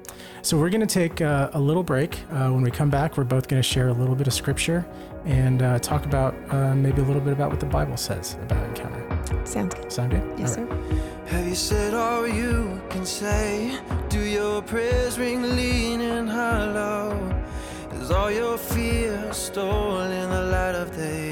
[0.44, 2.20] so we're going to take uh, a little break.
[2.32, 4.86] Uh, when we come back, we're both going to share a little bit of scripture
[5.26, 8.64] and uh, talk about uh, maybe a little bit about what the Bible says about
[8.68, 9.02] encounter.
[9.46, 9.92] Sounds good.
[9.92, 10.24] Sound good?
[10.38, 10.90] Yes, All right.
[10.90, 11.36] sir.
[11.38, 13.80] Have you said all you can say?
[14.10, 17.33] Do your prayers ring lean and hollow?
[18.04, 21.32] Is all your fear stolen in the light of day?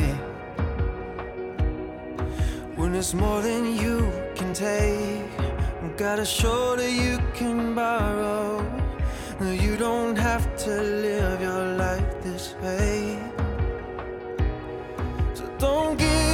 [2.77, 5.27] When it's more than you can take,
[5.97, 8.63] got a shoulder you can borrow.
[9.41, 13.19] No, you don't have to live your life this way.
[15.33, 16.30] So don't give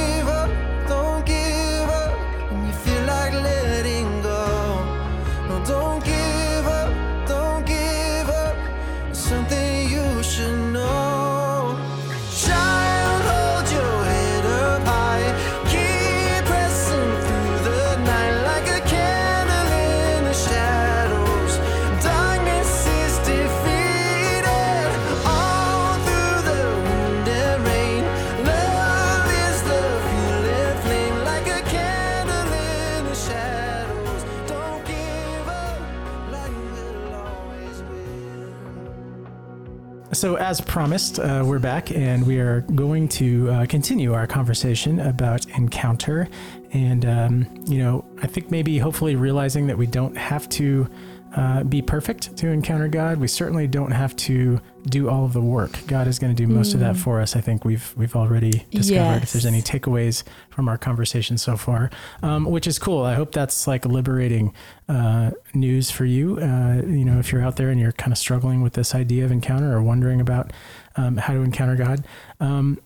[40.18, 44.98] So, as promised, uh, we're back and we are going to uh, continue our conversation
[44.98, 46.28] about encounter.
[46.72, 50.90] And, um, you know, I think maybe hopefully realizing that we don't have to
[51.36, 53.18] uh, be perfect to encounter God.
[53.18, 55.78] We certainly don't have to do all of the work.
[55.86, 57.36] God is going to do most of that for us.
[57.36, 59.22] I think we've we've already discovered.
[59.22, 61.90] If there's any takeaways from our conversation so far,
[62.22, 63.02] um, which is cool.
[63.04, 64.54] I hope that's like liberating
[64.88, 66.38] uh, news for you.
[66.38, 69.24] Uh, you know, if you're out there and you're kind of struggling with this idea
[69.24, 70.52] of encounter or wondering about
[70.96, 72.04] um, how to encounter God.
[72.40, 72.80] Um,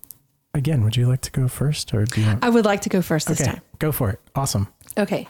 [0.55, 2.27] again, would you like to go first, or do you?
[2.27, 3.61] Want- I would like to go first this okay, time.
[3.79, 4.21] go for it.
[4.35, 4.69] Awesome.
[4.99, 5.29] Okay.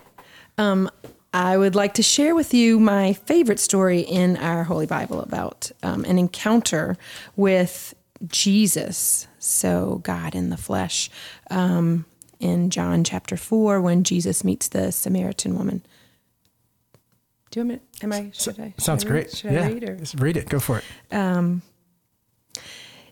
[0.58, 0.90] Um,
[1.34, 5.70] I would like to share with you my favorite story in our Holy Bible about
[5.82, 6.98] um, an encounter
[7.36, 7.94] with
[8.26, 11.10] Jesus, so God in the flesh,
[11.50, 12.04] um,
[12.38, 15.82] in John chapter 4, when Jesus meets the Samaritan woman.
[17.50, 17.88] Do you want me?
[18.02, 18.30] Am I?
[18.32, 18.72] Should I?
[18.72, 19.30] should Sounds I great.
[19.30, 19.88] Should yeah, I read?
[19.88, 19.96] Or?
[19.96, 20.48] Just read it.
[20.48, 21.14] Go for it.
[21.14, 21.62] Um,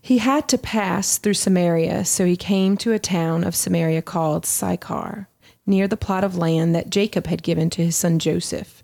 [0.03, 4.47] he had to pass through Samaria, so he came to a town of Samaria called
[4.47, 5.29] Sychar,
[5.71, 8.83] near the plot of land that Jacob had given to his son Joseph.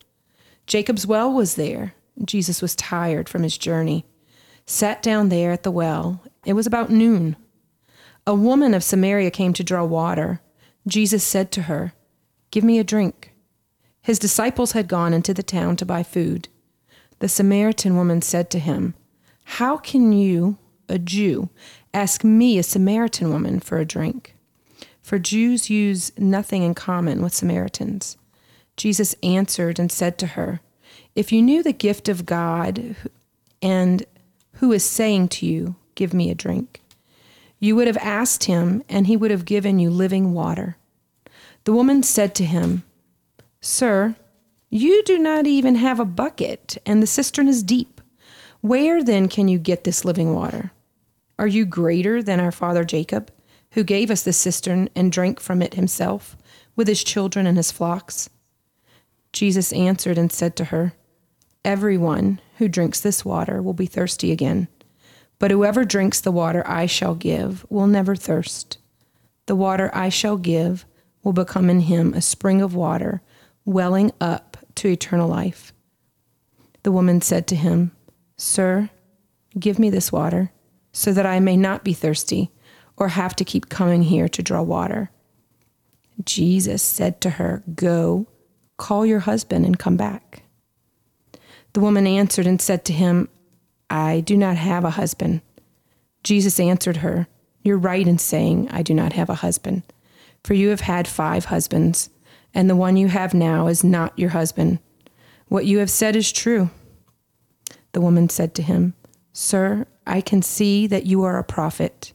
[0.66, 1.94] Jacob's well was there.
[2.25, 4.07] Jesus was tired from his journey.
[4.64, 6.22] Sat down there at the well.
[6.44, 7.37] It was about noon.
[8.27, 10.40] A woman of Samaria came to draw water.
[10.87, 11.92] Jesus said to her,
[12.51, 13.33] Give me a drink.
[14.01, 16.49] His disciples had gone into the town to buy food.
[17.18, 18.94] The Samaritan woman said to him,
[19.44, 21.51] How can you, a Jew,
[21.92, 24.36] ask me, a Samaritan woman, for a drink?
[25.06, 28.16] For Jews use nothing in common with Samaritans.
[28.76, 30.60] Jesus answered and said to her,
[31.14, 32.96] If you knew the gift of God
[33.62, 34.04] and
[34.54, 36.82] who is saying to you, Give me a drink,
[37.60, 40.76] you would have asked him, and he would have given you living water.
[41.62, 42.82] The woman said to him,
[43.60, 44.16] Sir,
[44.70, 48.00] you do not even have a bucket, and the cistern is deep.
[48.60, 50.72] Where then can you get this living water?
[51.38, 53.30] Are you greater than our father Jacob,
[53.76, 56.34] who gave us the cistern and drank from it himself,
[56.76, 58.30] with his children and his flocks?
[59.34, 60.94] Jesus answered and said to her,
[61.62, 64.68] Everyone who drinks this water will be thirsty again,
[65.38, 68.78] but whoever drinks the water I shall give will never thirst.
[69.44, 70.86] The water I shall give
[71.22, 73.20] will become in him a spring of water
[73.66, 75.74] welling up to eternal life.
[76.82, 77.94] The woman said to him,
[78.38, 78.88] Sir,
[79.58, 80.50] give me this water,
[80.92, 82.50] so that I may not be thirsty
[82.96, 85.11] or have to keep coming here to draw water.
[86.24, 88.26] Jesus said to her, Go,
[88.76, 90.42] call your husband and come back.
[91.72, 93.28] The woman answered and said to him,
[93.90, 95.42] I do not have a husband.
[96.22, 97.28] Jesus answered her,
[97.62, 99.82] You're right in saying, I do not have a husband,
[100.42, 102.11] for you have had five husbands,
[102.55, 104.78] and the one you have now is not your husband.
[105.49, 106.70] What you have said is true.
[107.92, 108.94] The woman said to him,
[109.32, 112.12] Sir, I can see that you are a prophet.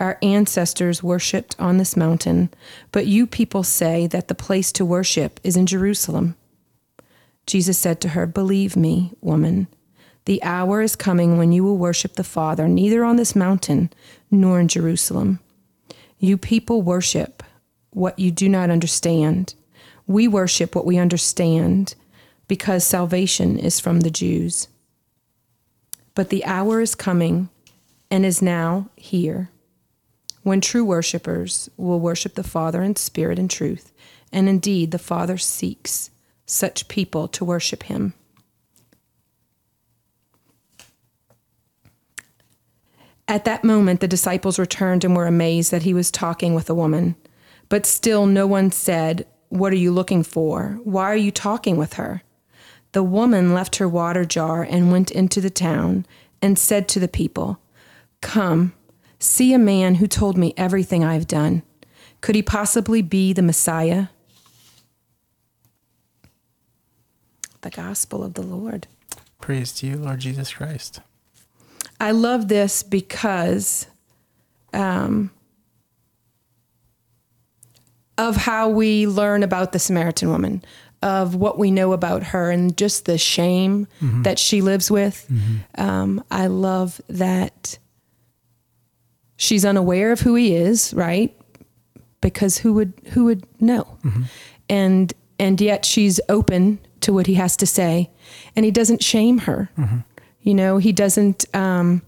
[0.00, 2.48] Our ancestors worshipped on this mountain,
[2.90, 6.36] but you people say that the place to worship is in Jerusalem.
[7.46, 9.68] Jesus said to her, Believe me, woman,
[10.24, 13.90] the hour is coming when you will worship the Father, neither on this mountain
[14.30, 15.38] nor in Jerusalem.
[16.18, 17.42] You people worship
[17.90, 19.54] what you do not understand.
[20.06, 21.94] We worship what we understand
[22.48, 24.68] because salvation is from the Jews.
[26.14, 27.50] But the hour is coming
[28.10, 29.50] and is now here
[30.42, 33.92] when true worshipers will worship the Father in spirit and truth.
[34.32, 36.10] And indeed, the Father seeks
[36.46, 38.14] such people to worship him.
[43.28, 46.74] At that moment, the disciples returned and were amazed that he was talking with a
[46.74, 47.14] woman.
[47.68, 50.80] But still, no one said, What are you looking for?
[50.82, 52.22] Why are you talking with her?
[52.90, 56.06] The woman left her water jar and went into the town
[56.42, 57.60] and said to the people,
[58.20, 58.72] Come,
[59.20, 61.62] see a man who told me everything I've done.
[62.20, 64.06] Could he possibly be the Messiah?
[67.60, 68.86] The gospel of the Lord.
[69.40, 71.00] Praise to you, Lord Jesus Christ.
[72.00, 73.86] I love this because
[74.72, 75.30] um,
[78.16, 80.62] of how we learn about the Samaritan woman,
[81.02, 83.86] of what we know about her, and just the shame
[84.22, 85.26] that she lives with.
[85.76, 87.78] Um, I love that
[89.40, 91.34] she's unaware of who he is, right?
[92.20, 93.98] Because who would who would know?
[94.68, 98.10] And and yet she's open to what he has to say,
[98.54, 99.70] and he doesn't shame her.
[100.42, 101.46] You know, he doesn't.
[101.54, 102.02] Um,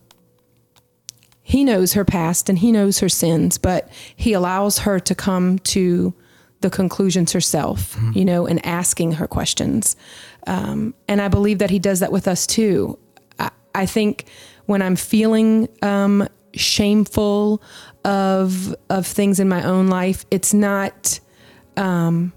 [1.43, 5.59] he knows her past and he knows her sins, but he allows her to come
[5.61, 6.15] to
[6.61, 7.97] the conclusions herself.
[8.13, 9.97] You know, and asking her questions.
[10.47, 12.99] Um, and I believe that he does that with us too.
[13.39, 14.27] I, I think
[14.67, 17.63] when I'm feeling um, shameful
[18.05, 21.21] of of things in my own life, it's not
[21.77, 22.33] um,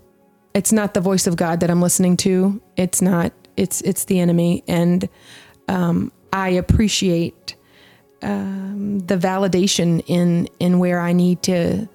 [0.54, 2.62] it's not the voice of God that I'm listening to.
[2.78, 3.34] It's not.
[3.58, 5.08] It's it's the enemy, and
[5.68, 7.56] um, I appreciate
[8.22, 11.88] um, the validation in in where I need to.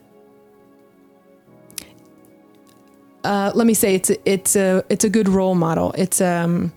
[3.23, 5.93] Uh, let me say it's a, it's a it's a good role model.
[5.93, 6.73] It's um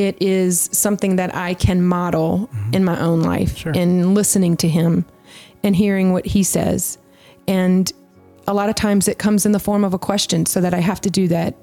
[0.00, 3.72] it is something that I can model in my own life Sure.
[3.72, 5.04] in listening to him
[5.62, 6.98] and hearing what he says.
[7.48, 7.92] And
[8.46, 10.80] a lot of times it comes in the form of a question so that I
[10.80, 11.54] have to do that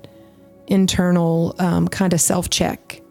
[0.68, 3.02] internal um, kind of self check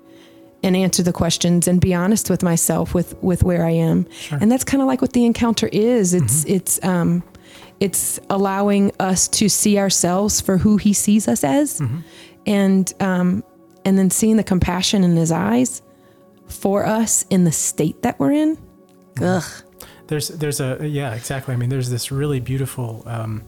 [0.62, 4.06] and answer the questions and be honest with myself with with where I am.
[4.30, 6.14] And that's kind of like what the encounter is.
[6.14, 7.22] It's it's um
[7.80, 11.80] it's allowing us to see ourselves for who he sees us as
[12.46, 13.44] and um
[13.86, 15.80] and then seeing the compassion in his eyes
[16.48, 18.58] for us in the state that we're in.
[19.22, 19.44] Ugh.
[20.08, 21.54] There's there's a yeah exactly.
[21.54, 23.42] I mean, there's this really beautiful um,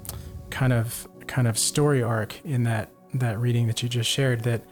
[0.51, 4.45] kind of kind of story arc in that that reading that you just shared.
[4.45, 4.63] That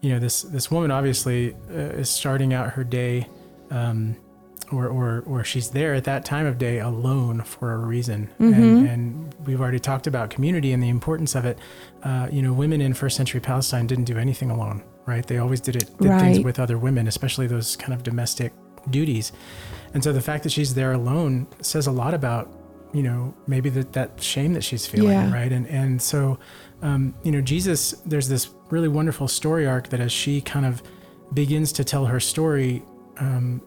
[0.00, 3.28] you know this this woman obviously uh, is starting out her day,
[3.70, 4.16] um,
[4.70, 8.28] or or or she's there at that time of day alone for a reason.
[8.54, 11.58] And, and we've already talked about community and the importance of it.
[12.04, 15.26] Uh, you know, women in first century Palestine didn't do anything alone, right?
[15.26, 18.52] They always did it did things with other women, especially those kind of domestic
[18.90, 19.32] duties.
[19.94, 22.50] And so the fact that she's there alone says a lot about,
[22.92, 25.32] you know, maybe that, that shame that she's feeling, Yeah.
[25.32, 25.52] right?
[25.52, 26.38] And and so,
[26.82, 30.82] um, you know, Jesus, there's this really wonderful story arc that as she kind of
[31.34, 32.82] begins to tell her story,
[33.18, 33.62] um,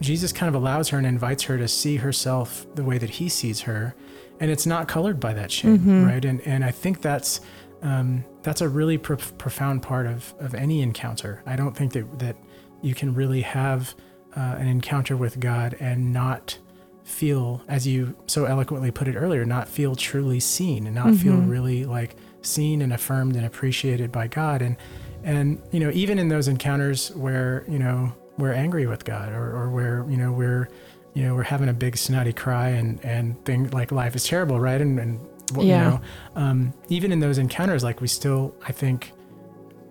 [0.00, 3.28] Jesus kind of allows her and invites her to see herself the way that he
[3.28, 3.94] sees her,
[4.40, 6.24] and it's not colored by that shame, right?
[6.24, 7.40] And and I think that's
[7.84, 11.42] um, that's a really pro- profound part of of any encounter.
[11.46, 12.36] I don't think that that
[12.82, 13.94] you can really have
[14.36, 16.58] uh, an encounter with God and not
[17.04, 21.36] feel, as you so eloquently put it earlier, not feel truly seen and not feel
[21.36, 24.62] really like seen and affirmed and appreciated by God.
[24.62, 24.76] And
[25.22, 29.54] and you know, even in those encounters where you know we're angry with God or,
[29.56, 30.68] or where you know we're
[31.12, 34.58] you know we're having a big snotty cry and and things like life is terrible,
[34.58, 34.80] right?
[34.80, 35.20] And and
[35.52, 35.84] what- Yeah.
[35.84, 36.00] you know,
[36.36, 39.12] um, even in those encounters, like we still, I think,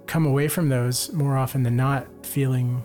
[0.07, 2.83] come away from those more often than not feeling,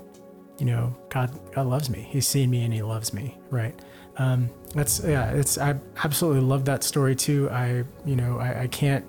[0.59, 2.07] you know, God, God loves me.
[2.11, 3.75] He's seen me and He loves me, right?
[4.19, 5.31] Um, that's yeah.
[5.31, 7.49] It's I absolutely love that story too.
[7.51, 9.05] I you know I, I can't.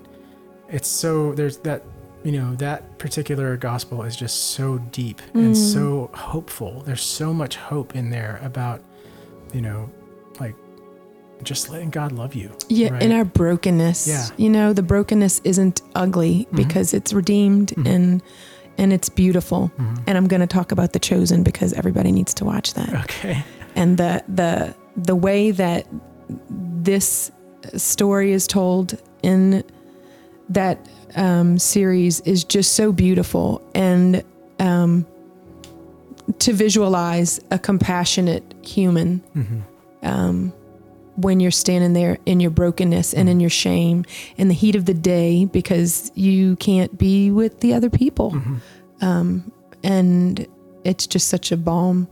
[0.68, 1.82] It's so there's that
[2.22, 6.82] you know that particular gospel is just so deep and so hopeful.
[6.86, 8.82] There's so much hope in there about
[9.52, 9.90] you know
[10.38, 10.54] like
[11.42, 12.50] just letting God love you.
[12.68, 13.02] Yeah, right?
[13.02, 14.06] in our brokenness.
[14.08, 14.26] Yeah.
[14.36, 18.22] You know, the brokenness isn't ugly because it's redeemed and
[18.78, 19.70] and it's beautiful.
[20.06, 22.94] And I'm going to talk about The Chosen because everybody needs to watch that.
[23.04, 23.44] okay.
[23.76, 25.86] And the the the way that
[26.48, 27.30] this
[27.76, 29.62] story is told in
[30.48, 34.24] that um, series is just so beautiful and
[34.58, 35.06] um,
[36.38, 39.22] to visualize a compassionate human
[40.02, 40.52] um,
[41.22, 44.04] when you're standing there in your brokenness and in your shame
[44.36, 48.40] in the heat of the day because you can't be with the other people
[49.00, 49.50] um,
[49.82, 50.46] and
[50.84, 52.08] it's just such a balm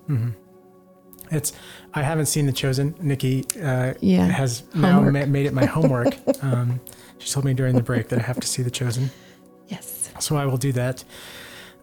[1.31, 1.53] It's
[1.95, 2.95] I haven't seen The Chosen.
[2.95, 4.27] Nickie uh, Yeah.
[4.27, 6.15] has now ma- made it my homework.
[6.43, 6.81] um,
[7.19, 9.11] she told me during the break that I have to see The Chosen,
[9.69, 11.05] yes so I will do that.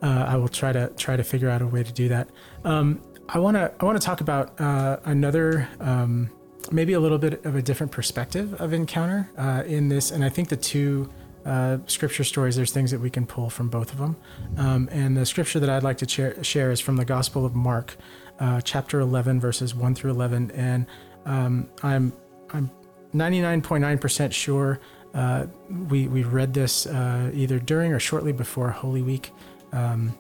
[0.01, 2.27] Uh, I will try to try to figure out a way to do that.
[2.63, 6.29] Um, I want to I want to talk about uh, another um,
[6.71, 10.29] maybe a little bit of a different perspective of encounter uh, in this, and I
[10.29, 11.09] think the two.
[11.45, 12.55] Uh, scripture stories.
[12.55, 14.15] There's things that we can pull from both of them,
[14.57, 17.53] um, and the scripture that I'd like to share, share is from the Gospel of
[17.53, 17.97] Mark,
[18.39, 20.49] uh, chapter 11, verses 1 through 11.
[20.55, 20.87] And
[21.25, 22.13] um, I'm
[22.51, 22.71] I'm
[23.13, 24.79] 99.9% sure
[25.13, 25.45] uh,
[25.87, 29.31] we we read this uh, either during or shortly before Holy Week.
[29.71, 30.17] Um,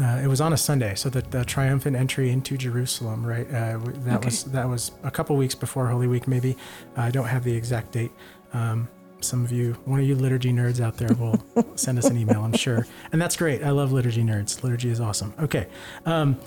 [0.00, 3.46] uh, it was on a Sunday, so the, the triumphant entry into Jerusalem, right?
[3.48, 4.24] Uh, that Okay.
[4.26, 6.56] was that was a couple weeks before Holy Week, maybe.
[6.96, 8.12] I don't have the exact date.
[8.52, 8.88] Um,
[9.20, 11.42] some of you, one of you liturgy nerds out there, will
[11.76, 13.62] send us an email, I'm sure, and that's great.
[13.62, 14.62] I love liturgy nerds.
[14.62, 15.32] Liturgy is awesome.
[15.40, 15.66] Okay,
[16.06, 16.38] um,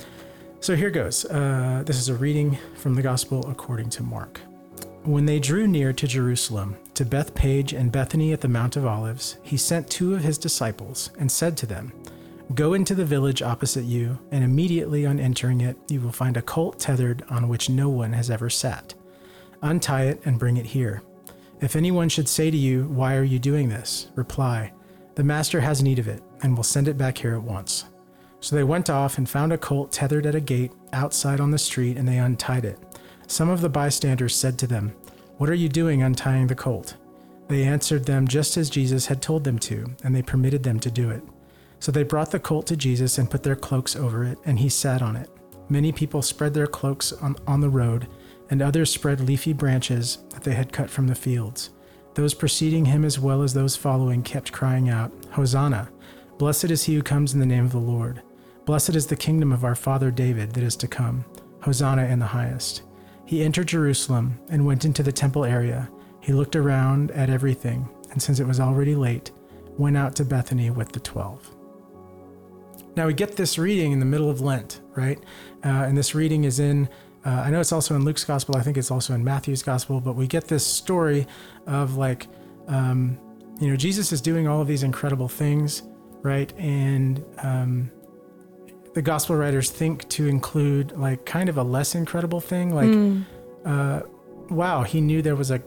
[0.60, 1.26] so here goes.
[1.26, 4.42] Uh, this is a reading from the Gospel according to Mark.
[5.04, 9.38] When they drew near to Jerusalem, to Bethphage and Bethany at the Mount of Olives,
[9.44, 11.94] he sent two of his disciples and said to them,
[12.54, 16.44] Go into the village opposite you, and immediately on entering it, you will find a
[16.44, 18.94] colt tethered on which no one has ever sat.
[19.64, 21.02] Untie it and bring it here.
[21.60, 24.12] If anyone should say to you, Why are you doing this?
[24.16, 24.74] reply,
[25.16, 27.86] The master has need of it, and will send it back here at once.
[28.42, 31.58] So they went off and found a colt tethered at a gate outside on the
[31.58, 32.78] street, and they untied it.
[33.26, 34.94] Some of the bystanders said to them,
[35.38, 36.96] What are you doing untying the colt?
[37.48, 40.92] They answered them just as Jesus had told them to, and they permitted them to
[40.92, 41.24] do it.
[41.86, 44.70] So they brought the colt to Jesus and put their cloaks over it, and he
[44.70, 45.30] sat on it.
[45.70, 48.08] Many people spread their cloaks on, on the road,
[48.50, 51.70] and others spread leafy branches that they had cut from the fields.
[52.16, 55.92] Those preceding him as well as those following kept crying out, Hosanna!
[56.40, 58.24] Blessed is he who comes in the name of the Lord.
[58.66, 61.24] Blessed is the kingdom of our father David that is to come.
[61.62, 62.82] Hosanna in the highest.
[63.26, 65.88] He entered Jerusalem and went into the temple area.
[66.20, 69.30] He looked around at everything, and since it was already late,
[69.78, 71.55] went out to Bethany with the twelve.
[72.96, 75.20] Now we get this reading in the middle of Lent, right?
[75.64, 76.88] Uh, and this reading is in,
[77.26, 80.00] uh, I know it's also in Luke's gospel, I think it's also in Matthew's gospel,
[80.00, 81.28] but we get this story
[81.68, 82.28] of like,
[82.68, 83.18] um,
[83.60, 85.84] you know, Jesus is doing all of these incredible things,
[86.22, 86.54] right?
[86.58, 87.92] And um,
[88.94, 93.22] the gospel writers think to include like kind of a less incredible thing, like, Hmm.
[93.66, 94.02] uh,
[94.50, 95.62] wow, he knew there was a,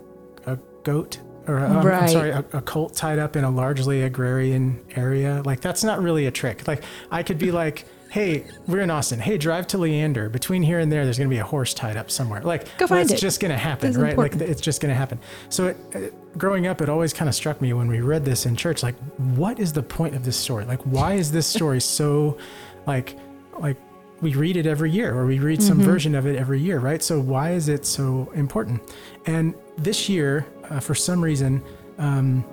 [0.47, 1.19] a goat
[1.49, 5.43] or um, I'm sorry, a, a colt tied up in a largely agrarian area.
[5.45, 6.69] Like that's not really a trick.
[6.69, 9.19] Like I could be like, hey, we're in Austin.
[9.19, 10.29] Hey, drive to Leander.
[10.29, 12.43] Between here and there, there's going to be a horse tied up somewhere.
[12.43, 13.25] Like Go find that's it.
[13.25, 14.11] just going to happen, That's right?
[14.11, 14.41] important.
[14.41, 15.19] Like it's just going to happen.
[15.49, 18.47] So it, it, growing up, it always kind of struck me when we read this
[18.47, 18.83] in church.
[18.83, 20.65] Like, what is the point of this story?
[20.65, 22.39] Like, why is this story so,
[22.87, 23.19] like,
[23.59, 23.77] like
[24.21, 27.03] we read it every year or we read some version of it every year, right?
[27.03, 28.83] So why is it so important?
[29.27, 31.63] And this year, uh, for some reason,
[31.99, 32.45] um,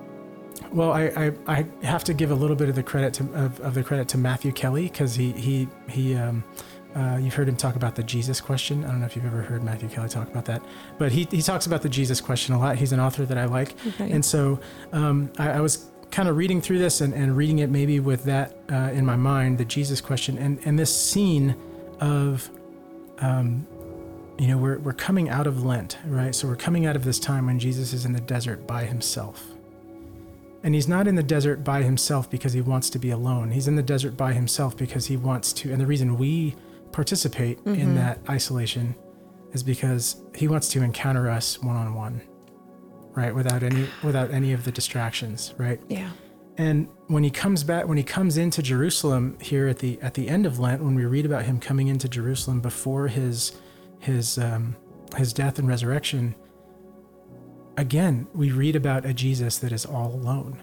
[0.71, 3.59] well, I, I, I have to give a little bit of the credit to of,
[3.61, 6.43] of the credit to Matthew Kelly because he he he um,
[6.95, 8.83] uh, you've heard him talk about the Jesus question.
[8.85, 10.61] I don't know if you've ever heard Matthew Kelly talk about that,
[10.97, 12.77] but he he talks about the Jesus question a lot.
[12.77, 14.11] He's an author that I like, Okay.
[14.11, 14.59] and so
[14.93, 18.23] um, I, I was kind of reading through this and, and reading it maybe with
[18.23, 21.55] that uh, in my mind, the Jesus question, and and this scene
[21.99, 22.49] of
[23.19, 23.67] um,
[24.37, 26.35] you know, we're, we're coming out of Lent, right?
[26.35, 29.43] So we're coming out of this time when Jesus is in the desert by himself.
[30.63, 33.51] And he's not in the desert by himself because he wants to be alone.
[33.51, 35.71] He's in the desert by himself because he wants to.
[35.71, 36.55] And the reason we
[36.91, 37.95] participate in mm-hmm.
[37.95, 38.95] that isolation
[39.53, 42.21] is because he wants to encounter us one on one,
[43.13, 43.33] right?
[43.33, 45.79] Without any without any of the distractions, right?
[45.87, 46.09] yeah.
[46.57, 50.29] And when he comes back, when he comes into Jerusalem here at the at the
[50.29, 53.51] end of Lent, when we read about him coming into Jerusalem before his
[54.05, 54.75] his um,
[55.17, 56.35] his death and resurrection,
[57.77, 60.61] again we read about a Jesus that is all alone.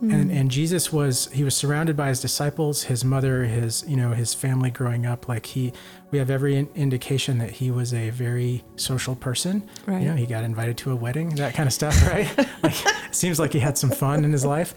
[0.00, 4.12] And and Jesus was he was surrounded by his disciples, his mother, his you know
[4.12, 5.28] his family growing up.
[5.28, 5.72] Like he,
[6.12, 9.68] we have every in- indication that he was a very social person.
[9.86, 10.02] Right.
[10.02, 12.48] You know, he got invited to a wedding, that kind of stuff, right?
[12.62, 12.74] like,
[13.10, 14.72] seems like he had some fun in his life.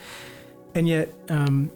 [0.73, 1.71] And yet, um,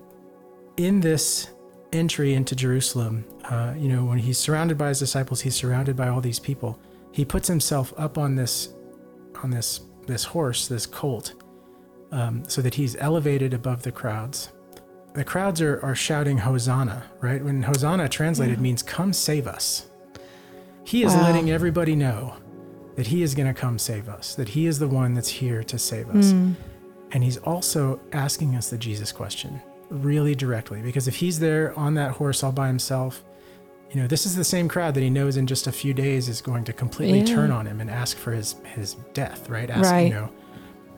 [0.77, 1.49] in this
[1.95, 6.07] entry into Jerusalem, uh, you know, when he's surrounded by his disciples, he's surrounded by
[6.09, 6.79] all these people.
[7.11, 8.69] He puts himself up on this,
[9.43, 11.33] on this, this horse, this colt,
[12.11, 14.49] um, so that he's elevated above the crowds.
[15.13, 17.43] The crowds are, are shouting Hosanna, right?
[17.43, 19.87] When Hosanna translated means come save us.
[20.83, 21.23] He is Wow.
[21.23, 22.35] letting everybody know
[22.95, 25.63] that he is going to come save us, that he is the one that's here
[25.63, 26.31] to save us.
[27.11, 31.93] And he's also asking us the Jesus question really directly because if he's there on
[31.95, 33.23] that horse all by himself,
[33.91, 36.27] you know, this is the same crowd that he knows in just a few days
[36.27, 37.25] is going to completely Yeah.
[37.35, 39.69] turn on him and ask for his his death, right?
[39.69, 40.07] Ask, Right.
[40.07, 40.29] you know.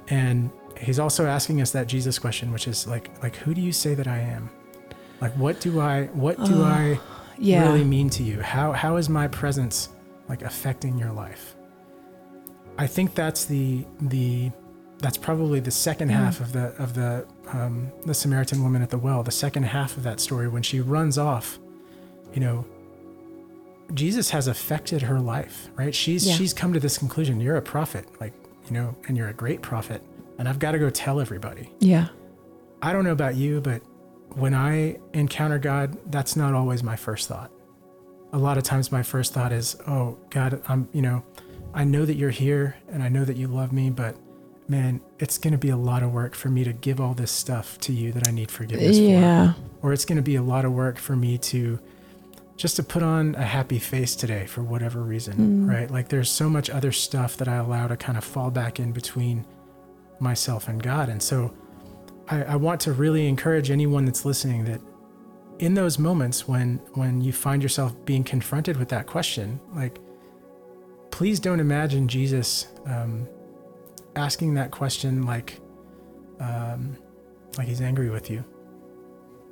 [0.10, 3.72] And he's also asking us that Jesus question, which is like like who do you
[3.72, 4.50] say that I am?
[5.22, 7.00] Like what do I what do I
[7.38, 7.64] Yeah.
[7.64, 8.42] really mean to you?
[8.42, 9.90] How how is my presence
[10.30, 11.56] like affecting your life?
[12.78, 14.52] I think that's the the
[15.00, 18.98] that's probably the second half of the of the um, the Samaritan woman at the
[18.98, 19.24] well.
[19.24, 21.60] The second half of that story when she runs off,
[22.34, 22.66] you know.
[23.93, 25.95] Jesus has affected her life, right?
[25.95, 26.34] She's Yeah.
[26.34, 27.39] she's come to this conclusion.
[27.39, 28.34] You're a prophet, like
[28.68, 30.02] you know, and you're a great prophet,
[30.38, 31.72] and I've got to go tell everybody.
[31.80, 32.10] Yeah.
[32.82, 33.82] I don't know about you, but
[34.36, 37.50] when I encounter God, that's not always my first thought.
[38.34, 41.24] A lot of times my first thought is, "Oh, God, I'm, you know,
[41.74, 44.18] I know that you're here and I know that you love me, but
[44.68, 47.32] man, it's going to be a lot of work for me to give all this
[47.32, 49.03] stuff to you that I need forgiveness for.
[49.03, 49.53] Yeah.
[49.82, 51.80] Or it's going to be a lot of work for me to
[52.57, 55.91] just to put on a happy face today for whatever reason, right?
[55.91, 58.91] Like there's so much other stuff that I allow to kind of fall back in
[58.91, 59.45] between
[60.20, 61.07] myself and God.
[61.07, 61.53] And so
[62.30, 64.82] I, I want to really encourage anyone that's listening that
[65.59, 69.99] in those moments when when you find yourself being confronted with that question, like
[71.11, 73.28] please don't imagine Jesus um,
[74.18, 75.59] asking that question like
[76.39, 76.97] um,
[77.57, 78.43] like he's angry with you.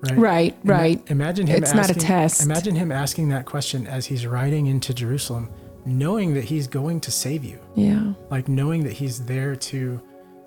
[0.01, 0.17] Right.
[0.17, 0.55] Right.
[0.63, 1.11] Ima- Right.
[1.11, 1.63] Imagine him.
[1.63, 2.43] It's not a asking- test.
[2.43, 5.49] Imagine him asking that question as he's riding into Jerusalem,
[5.85, 8.13] knowing that he's going to save you, Yeah.
[8.29, 9.99] like knowing that he's there to,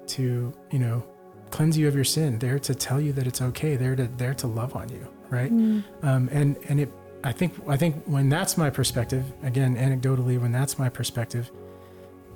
[0.09, 1.03] to you know,
[1.51, 4.35] cleanse you of your sin, there to tell you that it's okay, there to there
[4.35, 5.51] to love on you, right?
[5.51, 6.93] Um, and and it,
[7.25, 11.51] I think I think when that's my perspective, again, anecdotally, when that's my perspective,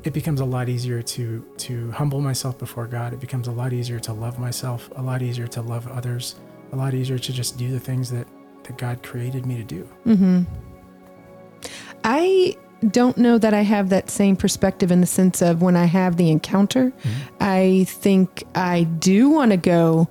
[0.05, 3.13] it becomes a lot easier to to humble myself before God.
[3.13, 6.37] It becomes a lot easier to love myself, a lot easier to love others,
[6.73, 8.27] a lot easier to just do the things that
[8.65, 9.89] that God created me to do.
[10.07, 10.43] Mm-hmm.
[12.05, 12.57] I
[12.89, 16.17] don't know that I have that same perspective in the sense of when I have
[16.17, 16.93] the encounter,
[17.41, 20.09] I think I do want to go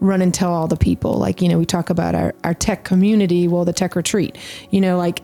[0.00, 1.14] run and tell all the people.
[1.14, 4.38] Like, you know, we talk about our, our TEC community, well, the TEC retreat,
[4.70, 5.22] you know, like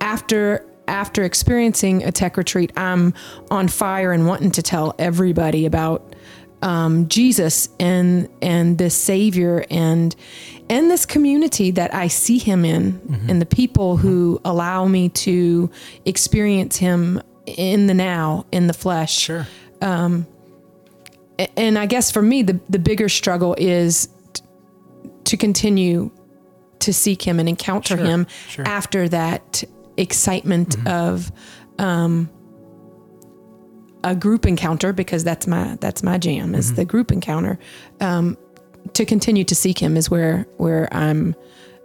[0.00, 3.14] after after experiencing a TEC retreat, I'm
[3.50, 6.14] on fire and wanting to tell everybody about
[6.62, 10.14] um, Jesus and and this Savior and
[10.70, 13.30] and this community that I see Him in, mm-hmm.
[13.30, 14.46] and the people who mm-hmm.
[14.46, 15.70] allow me to
[16.04, 19.18] experience Him in the now, in the flesh.
[19.18, 19.46] Sure.
[19.80, 20.26] Um,
[21.38, 24.42] a- And I guess for me, the the bigger struggle is t-
[25.24, 26.10] to continue
[26.78, 28.66] to seek Him and encounter Sure, Him sure.
[28.66, 29.64] after that
[30.02, 31.32] excitement of
[31.78, 32.28] um,
[34.04, 37.58] a group encounter because that's my that's my jam is the group encounter.
[38.00, 38.36] Um,
[38.94, 41.34] to continue to seek Him is where where I'm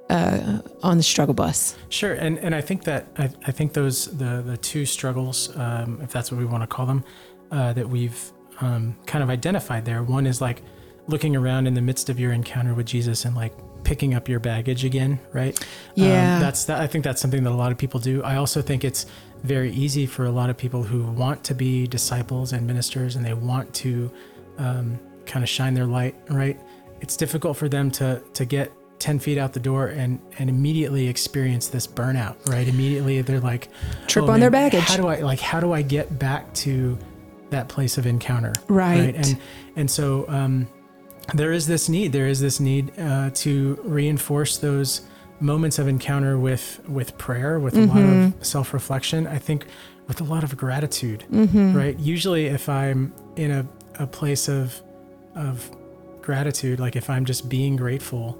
[0.09, 1.77] uh, on the struggle bus.
[1.89, 5.99] Sure, and and I think that I, I think those the the two struggles, um,
[6.01, 7.03] if that's what we want to call them,
[7.51, 10.01] uh, that we've um, kind of identified there.
[10.03, 10.63] One is like
[11.07, 13.53] looking around in the midst of your encounter with Jesus and like
[13.87, 15.57] picking up your baggage again, right?
[15.95, 16.35] Yeah.
[16.35, 16.81] um, that's that.
[16.81, 18.21] I think that's something that a lot of people do.
[18.21, 19.05] I also think it's
[19.43, 23.25] very easy for a lot of people who want to be disciples and ministers and
[23.25, 24.11] they want to
[24.57, 26.59] um, kind of shine their light, right?
[26.99, 31.07] It's difficult for them to to get 10 feet out the door and and immediately
[31.07, 32.67] experience this burnout, right?
[32.67, 33.69] Immediately they're like
[34.07, 36.97] Trip "Oh, on their baggage." How do I like how do I get back to
[37.51, 38.51] that place of encounter?
[38.67, 39.15] Right.
[39.15, 39.39] And
[39.77, 40.67] and so um
[41.33, 45.01] there is this need there is this need uh, to reinforce those
[45.39, 47.97] moments of encounter with with prayer with a lot
[48.37, 49.27] of self-reflection.
[49.27, 49.65] I think
[50.07, 51.25] with a lot of gratitude
[51.75, 51.99] right?
[51.99, 53.67] Usually if i'm in a,
[53.99, 54.81] a place of
[55.35, 55.69] of
[56.21, 58.37] gratitude like if i'm just being grateful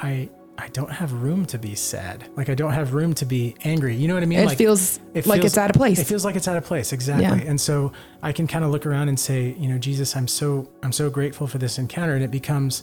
[0.00, 0.28] i
[0.58, 3.94] i don't have room to be sad like i don't have room to be angry
[3.96, 5.98] you know what i mean It like feels it like feels- it's out of place.
[6.00, 7.24] It feels like it's out of place, exactly.
[7.44, 7.50] Yeah.
[7.50, 7.92] And so
[8.22, 11.08] I can kind of look around and say, you know, Jesus, I'm so I'm so
[11.10, 12.82] grateful for this encounter, and it becomes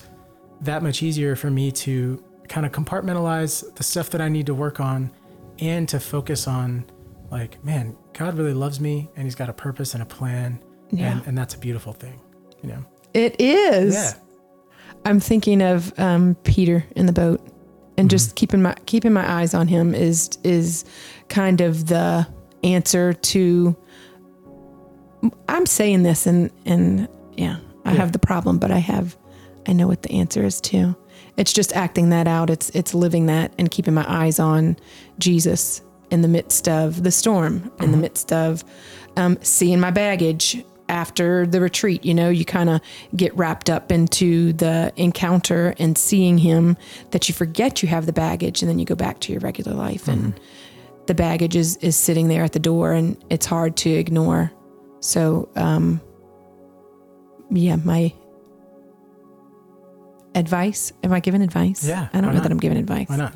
[0.62, 4.54] that much easier for me to kind of compartmentalize the stuff that I need to
[4.56, 5.12] work on,
[5.60, 6.86] and to focus on,
[7.32, 10.60] like, man, God really loves me, and He's got a purpose and a plan,
[10.92, 11.12] Yeah.
[11.12, 12.20] and and that's a beautiful thing,
[12.62, 12.84] you know.
[13.14, 13.94] It is.
[13.94, 14.14] Yeah.
[15.06, 17.40] I'm thinking of um, Peter in the boat,
[17.98, 20.86] and just keeping my keeping my eyes on him is is
[21.30, 22.28] kind of the
[22.64, 23.76] answer to.
[25.50, 27.98] I'm saying this, and and yeah, I Yeah.
[27.98, 29.18] have the problem, but I have,
[29.68, 30.96] I know what the answer is too.
[31.38, 32.50] It's just acting that out.
[32.50, 34.78] It's it's living that and keeping my eyes on
[35.20, 35.82] Jesus
[36.12, 38.64] in the midst of the storm, in the midst of
[39.18, 42.06] um, seeing my baggage after the retreat.
[42.06, 42.82] You know, you kind of
[43.16, 46.78] get wrapped up into the encounter and seeing Him
[47.12, 49.74] that you forget you have the baggage, and then you go back to your regular
[49.74, 50.40] life and
[51.08, 54.52] the baggage is is sitting there at the door and it's hard to ignore.
[55.00, 56.02] So um
[57.52, 58.14] yeah, my
[60.34, 61.88] advice, am I giving advice?
[61.88, 62.44] Yeah, I don't know not?
[62.44, 63.08] that I'm giving advice.
[63.08, 63.36] Why not?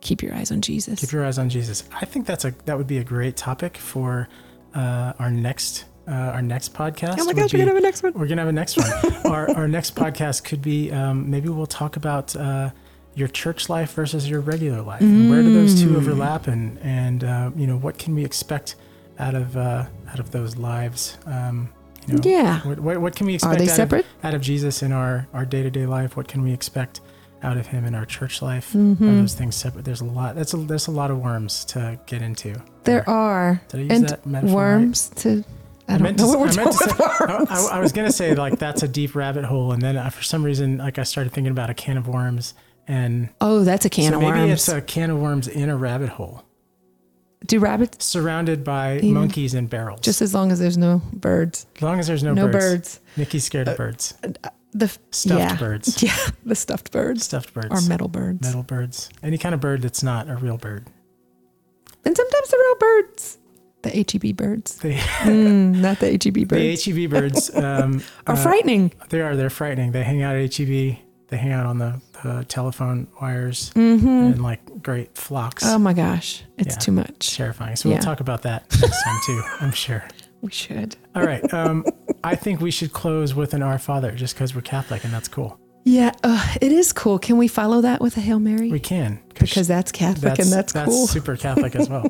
[0.00, 0.98] Keep your eyes on Jesus.
[1.00, 1.84] Keep your eyes on Jesus.
[1.92, 4.28] I think that's a that would be a great topic for
[4.74, 7.16] uh, our next uh, our next podcast.
[7.20, 8.12] oh my gosh, we're gonna have a next one.
[8.14, 8.86] We're gonna have a next one.
[9.32, 12.70] our our next podcast could be um, maybe we'll talk about uh,
[13.14, 15.00] your church life versus your regular life.
[15.00, 15.82] And where do those Mm.
[15.82, 16.46] two overlap?
[16.48, 18.76] And and uh, you know what can we expect
[19.18, 21.16] out of uh, out of those lives?
[21.26, 21.68] Um,
[22.06, 22.60] you know, Yeah.
[22.62, 23.54] What, what, what can we expect?
[23.56, 24.06] Are they out, separate?
[24.18, 26.16] Of, out of Jesus in our our day to day life?
[26.16, 27.00] What can we expect
[27.42, 28.74] out of him in our church life?
[28.74, 28.98] Are Mhm.
[29.20, 29.84] those things separate?
[29.84, 30.34] There's a lot.
[30.34, 32.54] That's a there's a lot of worms to get into.
[32.84, 34.76] There are Did I use and that metaphor right?
[34.80, 35.44] worms to
[35.90, 37.46] I don't meant know to, what we're I meant to with say, I.
[37.74, 40.22] I- I was gonna say like that's a deep rabbit hole, and then uh, for
[40.22, 42.54] some reason, like I started thinking about a can of worms,
[42.88, 44.52] and oh, that's a can so of maybe worms.
[44.52, 46.44] it's a can of worms in a rabbit hole,
[47.46, 50.00] Do rabbits surrounded by Even- monkeys and barrels.
[50.00, 51.66] just as long as there's no birds.
[51.76, 52.54] as long as there's no, No, birds.
[52.98, 53.00] birds.
[53.16, 54.14] Nickie's scared of birds.
[54.72, 55.56] The Stuffed yeah.
[55.56, 56.00] birds.
[56.02, 56.16] Yeah,
[56.46, 57.68] the stuffed birds Stuffed birds.
[57.72, 58.40] or metal birds.
[58.40, 59.08] Metal birds.
[59.20, 60.86] Any kind of bird that's not a real bird.
[62.04, 63.38] And sometimes the real birds.
[63.82, 64.78] The HEB birds.
[65.20, 66.84] Mm, not the HEB birds.
[66.84, 68.92] the HEB birds um, are uh, frightening.
[69.08, 69.36] They are.
[69.36, 69.92] They're frightening.
[69.92, 70.96] They hang out at HEB.
[71.28, 75.64] They hang out on the, the telephone wires hmm in like great flocks.
[75.64, 76.78] Oh my gosh, it's Yeah.
[76.80, 77.36] too much.
[77.36, 77.76] terrifying.
[77.76, 77.94] So Yeah.
[77.96, 79.42] we'll talk about that next time too.
[79.60, 80.04] I'm sure.
[80.42, 80.96] We should.
[81.14, 81.52] All right.
[81.52, 81.84] Um,
[82.24, 85.28] I think we should close with an Our Father, just because we're Catholic and that's
[85.28, 85.60] cool.
[85.84, 87.18] Yeah, uh, it is cool.
[87.18, 88.70] Can we follow that with a Hail Mary?
[88.70, 91.06] We can because that's Catholic and that's, cool.
[91.06, 92.06] super Catholic as well.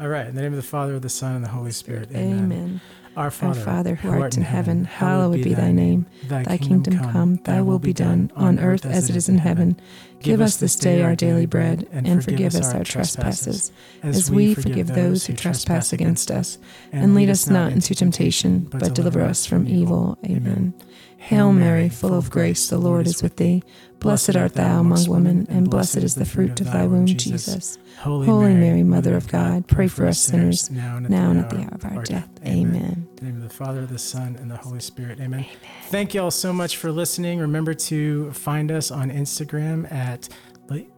[0.00, 0.26] All right.
[0.26, 2.08] In the name of the Father, the Son, and the Holy Spirit.
[2.12, 2.44] Amen.
[2.44, 2.80] Amen.
[3.16, 6.06] Our Our Father, Father, who art in heaven, hallowed be thy name.
[6.24, 9.78] Thy kingdom come, thy will be done, on earth as it is in heaven.
[10.20, 13.72] Give us this day our daily bread, and forgive us our trespasses,
[14.02, 16.56] as we forgive those who trespass against us.
[16.92, 20.16] And lead us not into temptation, but deliver us from evil.
[20.24, 20.72] Amen.
[21.20, 23.62] Hail Mary, full of grace, the Lord is with thee.
[23.98, 27.78] Blessed art thou among women, and blessed is the fruit of thy womb, Jesus.
[27.98, 31.84] Holy Mary, Mother of God, pray for us sinners, now and at the hour of
[31.84, 32.28] our death.
[32.46, 33.06] Amen.
[33.10, 35.20] In the name of the Father, the Son, and the Holy Spirit.
[35.20, 35.44] Amen.
[35.88, 37.38] Thank you all so much for listening.
[37.38, 40.30] Remember to find us on Instagram at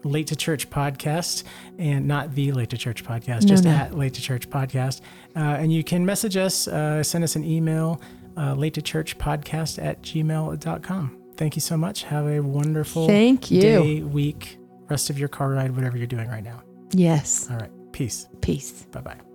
[0.04, 1.42] Late to Church Podcast
[1.78, 3.70] and not the Late to Church Podcast, No, just no.
[3.70, 5.00] at Late to Church Podcast.
[5.34, 8.00] Uh, and you can message us, uh, send us an email,
[8.36, 11.18] uh, late to church podcast at gmail.com.
[11.36, 12.04] Thank you so much.
[12.04, 13.60] Have a wonderful Thank you.
[13.60, 14.58] day, week,
[14.88, 16.62] rest of your car ride, whatever you're doing right now.
[16.92, 17.48] Yes.
[17.50, 17.70] All right.
[17.92, 18.28] Peace.
[18.40, 18.86] Peace.
[18.92, 19.31] Bye bye.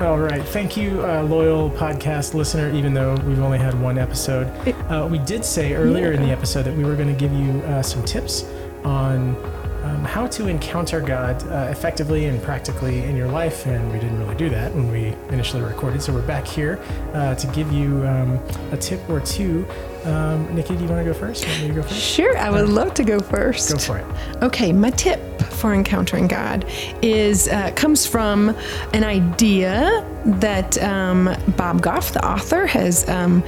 [0.00, 0.42] All right.
[0.42, 4.46] Thank you, uh, loyal podcast listener, even though we've only had one episode.
[4.88, 7.60] Uh, we did say earlier in the episode that we were going to give you
[7.66, 8.44] uh, some tips
[8.82, 9.36] on
[9.84, 14.18] um, how to encounter God uh, effectively and practically in your life, and we didn't
[14.18, 16.02] really do that when we initially recorded.
[16.02, 16.80] So we're back here
[17.14, 18.38] uh, to give you um,
[18.72, 19.66] a tip or two.
[20.04, 21.46] Um, Nickie, do you want to go first?
[21.46, 22.00] Want to go first?
[22.00, 23.72] Sure, I would love to go first.
[23.72, 24.06] Go for it.
[24.42, 26.64] Okay, my tip for encountering God
[27.02, 28.56] is uh, comes from
[28.94, 33.42] an idea that um, Bob Goff, the author, has um,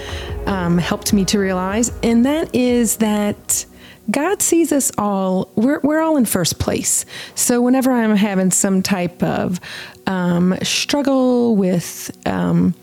[0.47, 3.65] um, helped me to realize, and that is that
[4.11, 5.51] God sees us all.
[5.55, 7.05] We're we're all in first place.
[7.35, 9.61] So whenever I'm having some type of
[10.07, 12.75] um, struggle with um,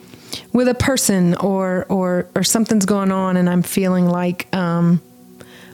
[0.54, 5.02] with a person or or or something's going on, and I'm feeling like um,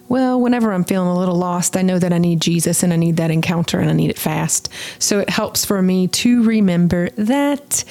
[0.07, 2.95] well, whenever I'm feeling a little lost, I know that I need Jesus and I
[2.95, 4.69] need that encounter and I need it fast.
[4.99, 7.83] So it helps for me to remember that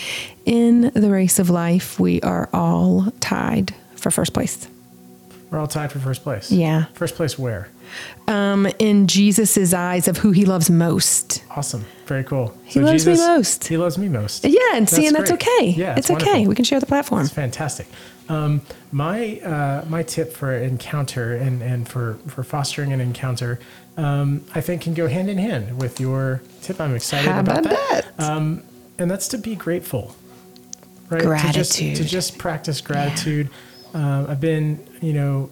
[0.44, 4.68] in the race of life, we are all tied for first place.
[5.54, 6.50] We're all tied for first place.
[6.50, 6.86] Yeah.
[6.94, 7.68] First place where?
[8.26, 11.44] Um, in Jesus's eyes of who he loves most.
[11.48, 11.84] Awesome.
[12.06, 12.58] Very cool.
[12.64, 13.68] He loves me most.
[13.68, 14.44] He loves me most.
[14.44, 15.68] Yeah, and see, and that's okay.
[15.68, 16.48] Yeah, it's, okay.
[16.48, 17.20] We can share the platform.
[17.20, 17.86] It's fantastic.
[18.28, 23.60] Um, my uh, my tip for encounter and, and for, for fostering an encounter,
[23.96, 26.80] um, I think can go hand in hand with your tip.
[26.80, 28.16] I'm excited How about, about that.
[28.16, 28.28] that?
[28.28, 28.64] Um,
[28.98, 30.16] and that's to be grateful,
[31.10, 31.22] right?
[31.22, 33.50] To just, to just practice gratitude.
[33.94, 35.50] Um, I've been, you know,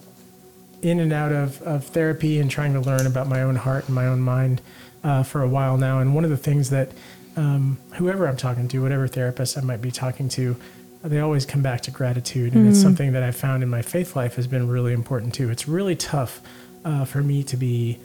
[0.81, 3.95] in and out of, of therapy and trying to learn about my own heart and
[3.95, 4.61] my own mind
[5.05, 6.01] uh, for a while now.
[6.01, 6.91] And one of the things that
[7.37, 10.57] um, whoever I'm talking to, whatever therapist I might be talking to,
[11.05, 12.55] they always come back to gratitude.
[12.55, 15.51] And it's something that I've found in my faith life has been really important too.
[15.51, 16.41] It's really tough
[16.85, 17.99] uh, for me to be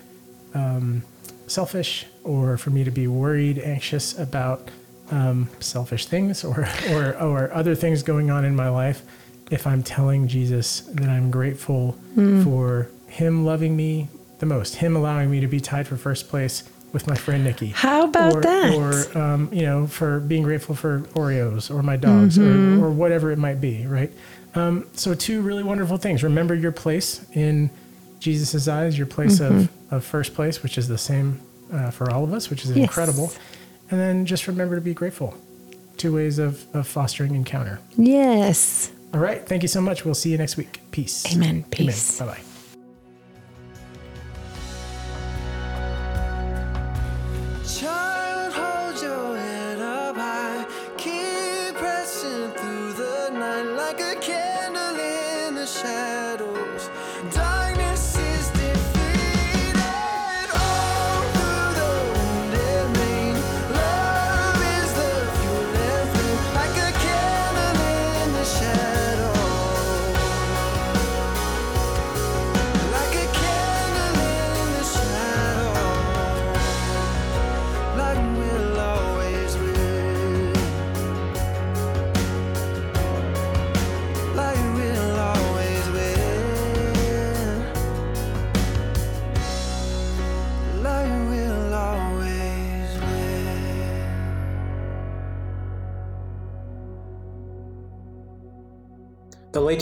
[0.53, 1.03] um,
[1.45, 4.69] selfish or for me to be worried, anxious about
[5.11, 9.03] um, selfish things or, or, or other things going on in my life
[9.49, 11.97] if I'm telling Jesus that I'm grateful
[12.43, 16.63] for Him loving me the most, Him allowing me to be tied for first place
[16.93, 17.71] with my friend Nickie.
[17.73, 18.73] How about or, that?
[18.73, 22.81] Or, um, you know, for being grateful for Oreos or my dogs Mm-hmm.
[22.81, 24.11] or, or whatever it might be, right?
[24.55, 26.23] Um, so, two really wonderful things.
[26.23, 27.69] Remember your place in
[28.19, 29.95] Jesus' eyes, your place of, Mm-hmm.
[29.95, 31.39] of first place, which is the same
[31.71, 32.77] uh, for all of us, which is Yes.
[32.87, 33.31] incredible.
[33.91, 35.35] And then just remember to be grateful.
[35.97, 37.79] Two ways of, of fostering encounter.
[37.97, 38.91] yes.
[39.13, 39.45] All right.
[39.47, 40.05] Thank you so much.
[40.05, 40.81] We'll see you next week.
[40.91, 41.25] Peace.
[41.33, 41.63] Amen.
[41.71, 42.19] Peace.
[42.19, 42.46] Bye bye.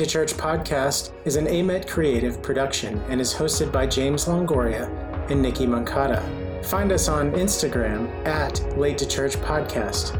[0.05, 4.87] To Church podcast is an Amet Creative production and is hosted by James Longoria
[5.31, 6.21] and Nickie Mancata.
[6.63, 10.13] Find us on Instagram at Late to Church Podcast.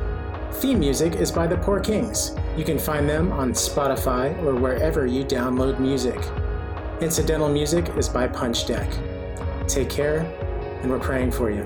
[0.56, 2.36] Theme music is by the Poor Kings.
[2.58, 6.18] You can find them on Spotify or wherever you download music.
[7.00, 8.92] Incidental music is by Punch Deck.
[9.68, 10.22] Take care,
[10.82, 11.64] and we're praying for you.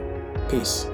[0.49, 0.88] Peace.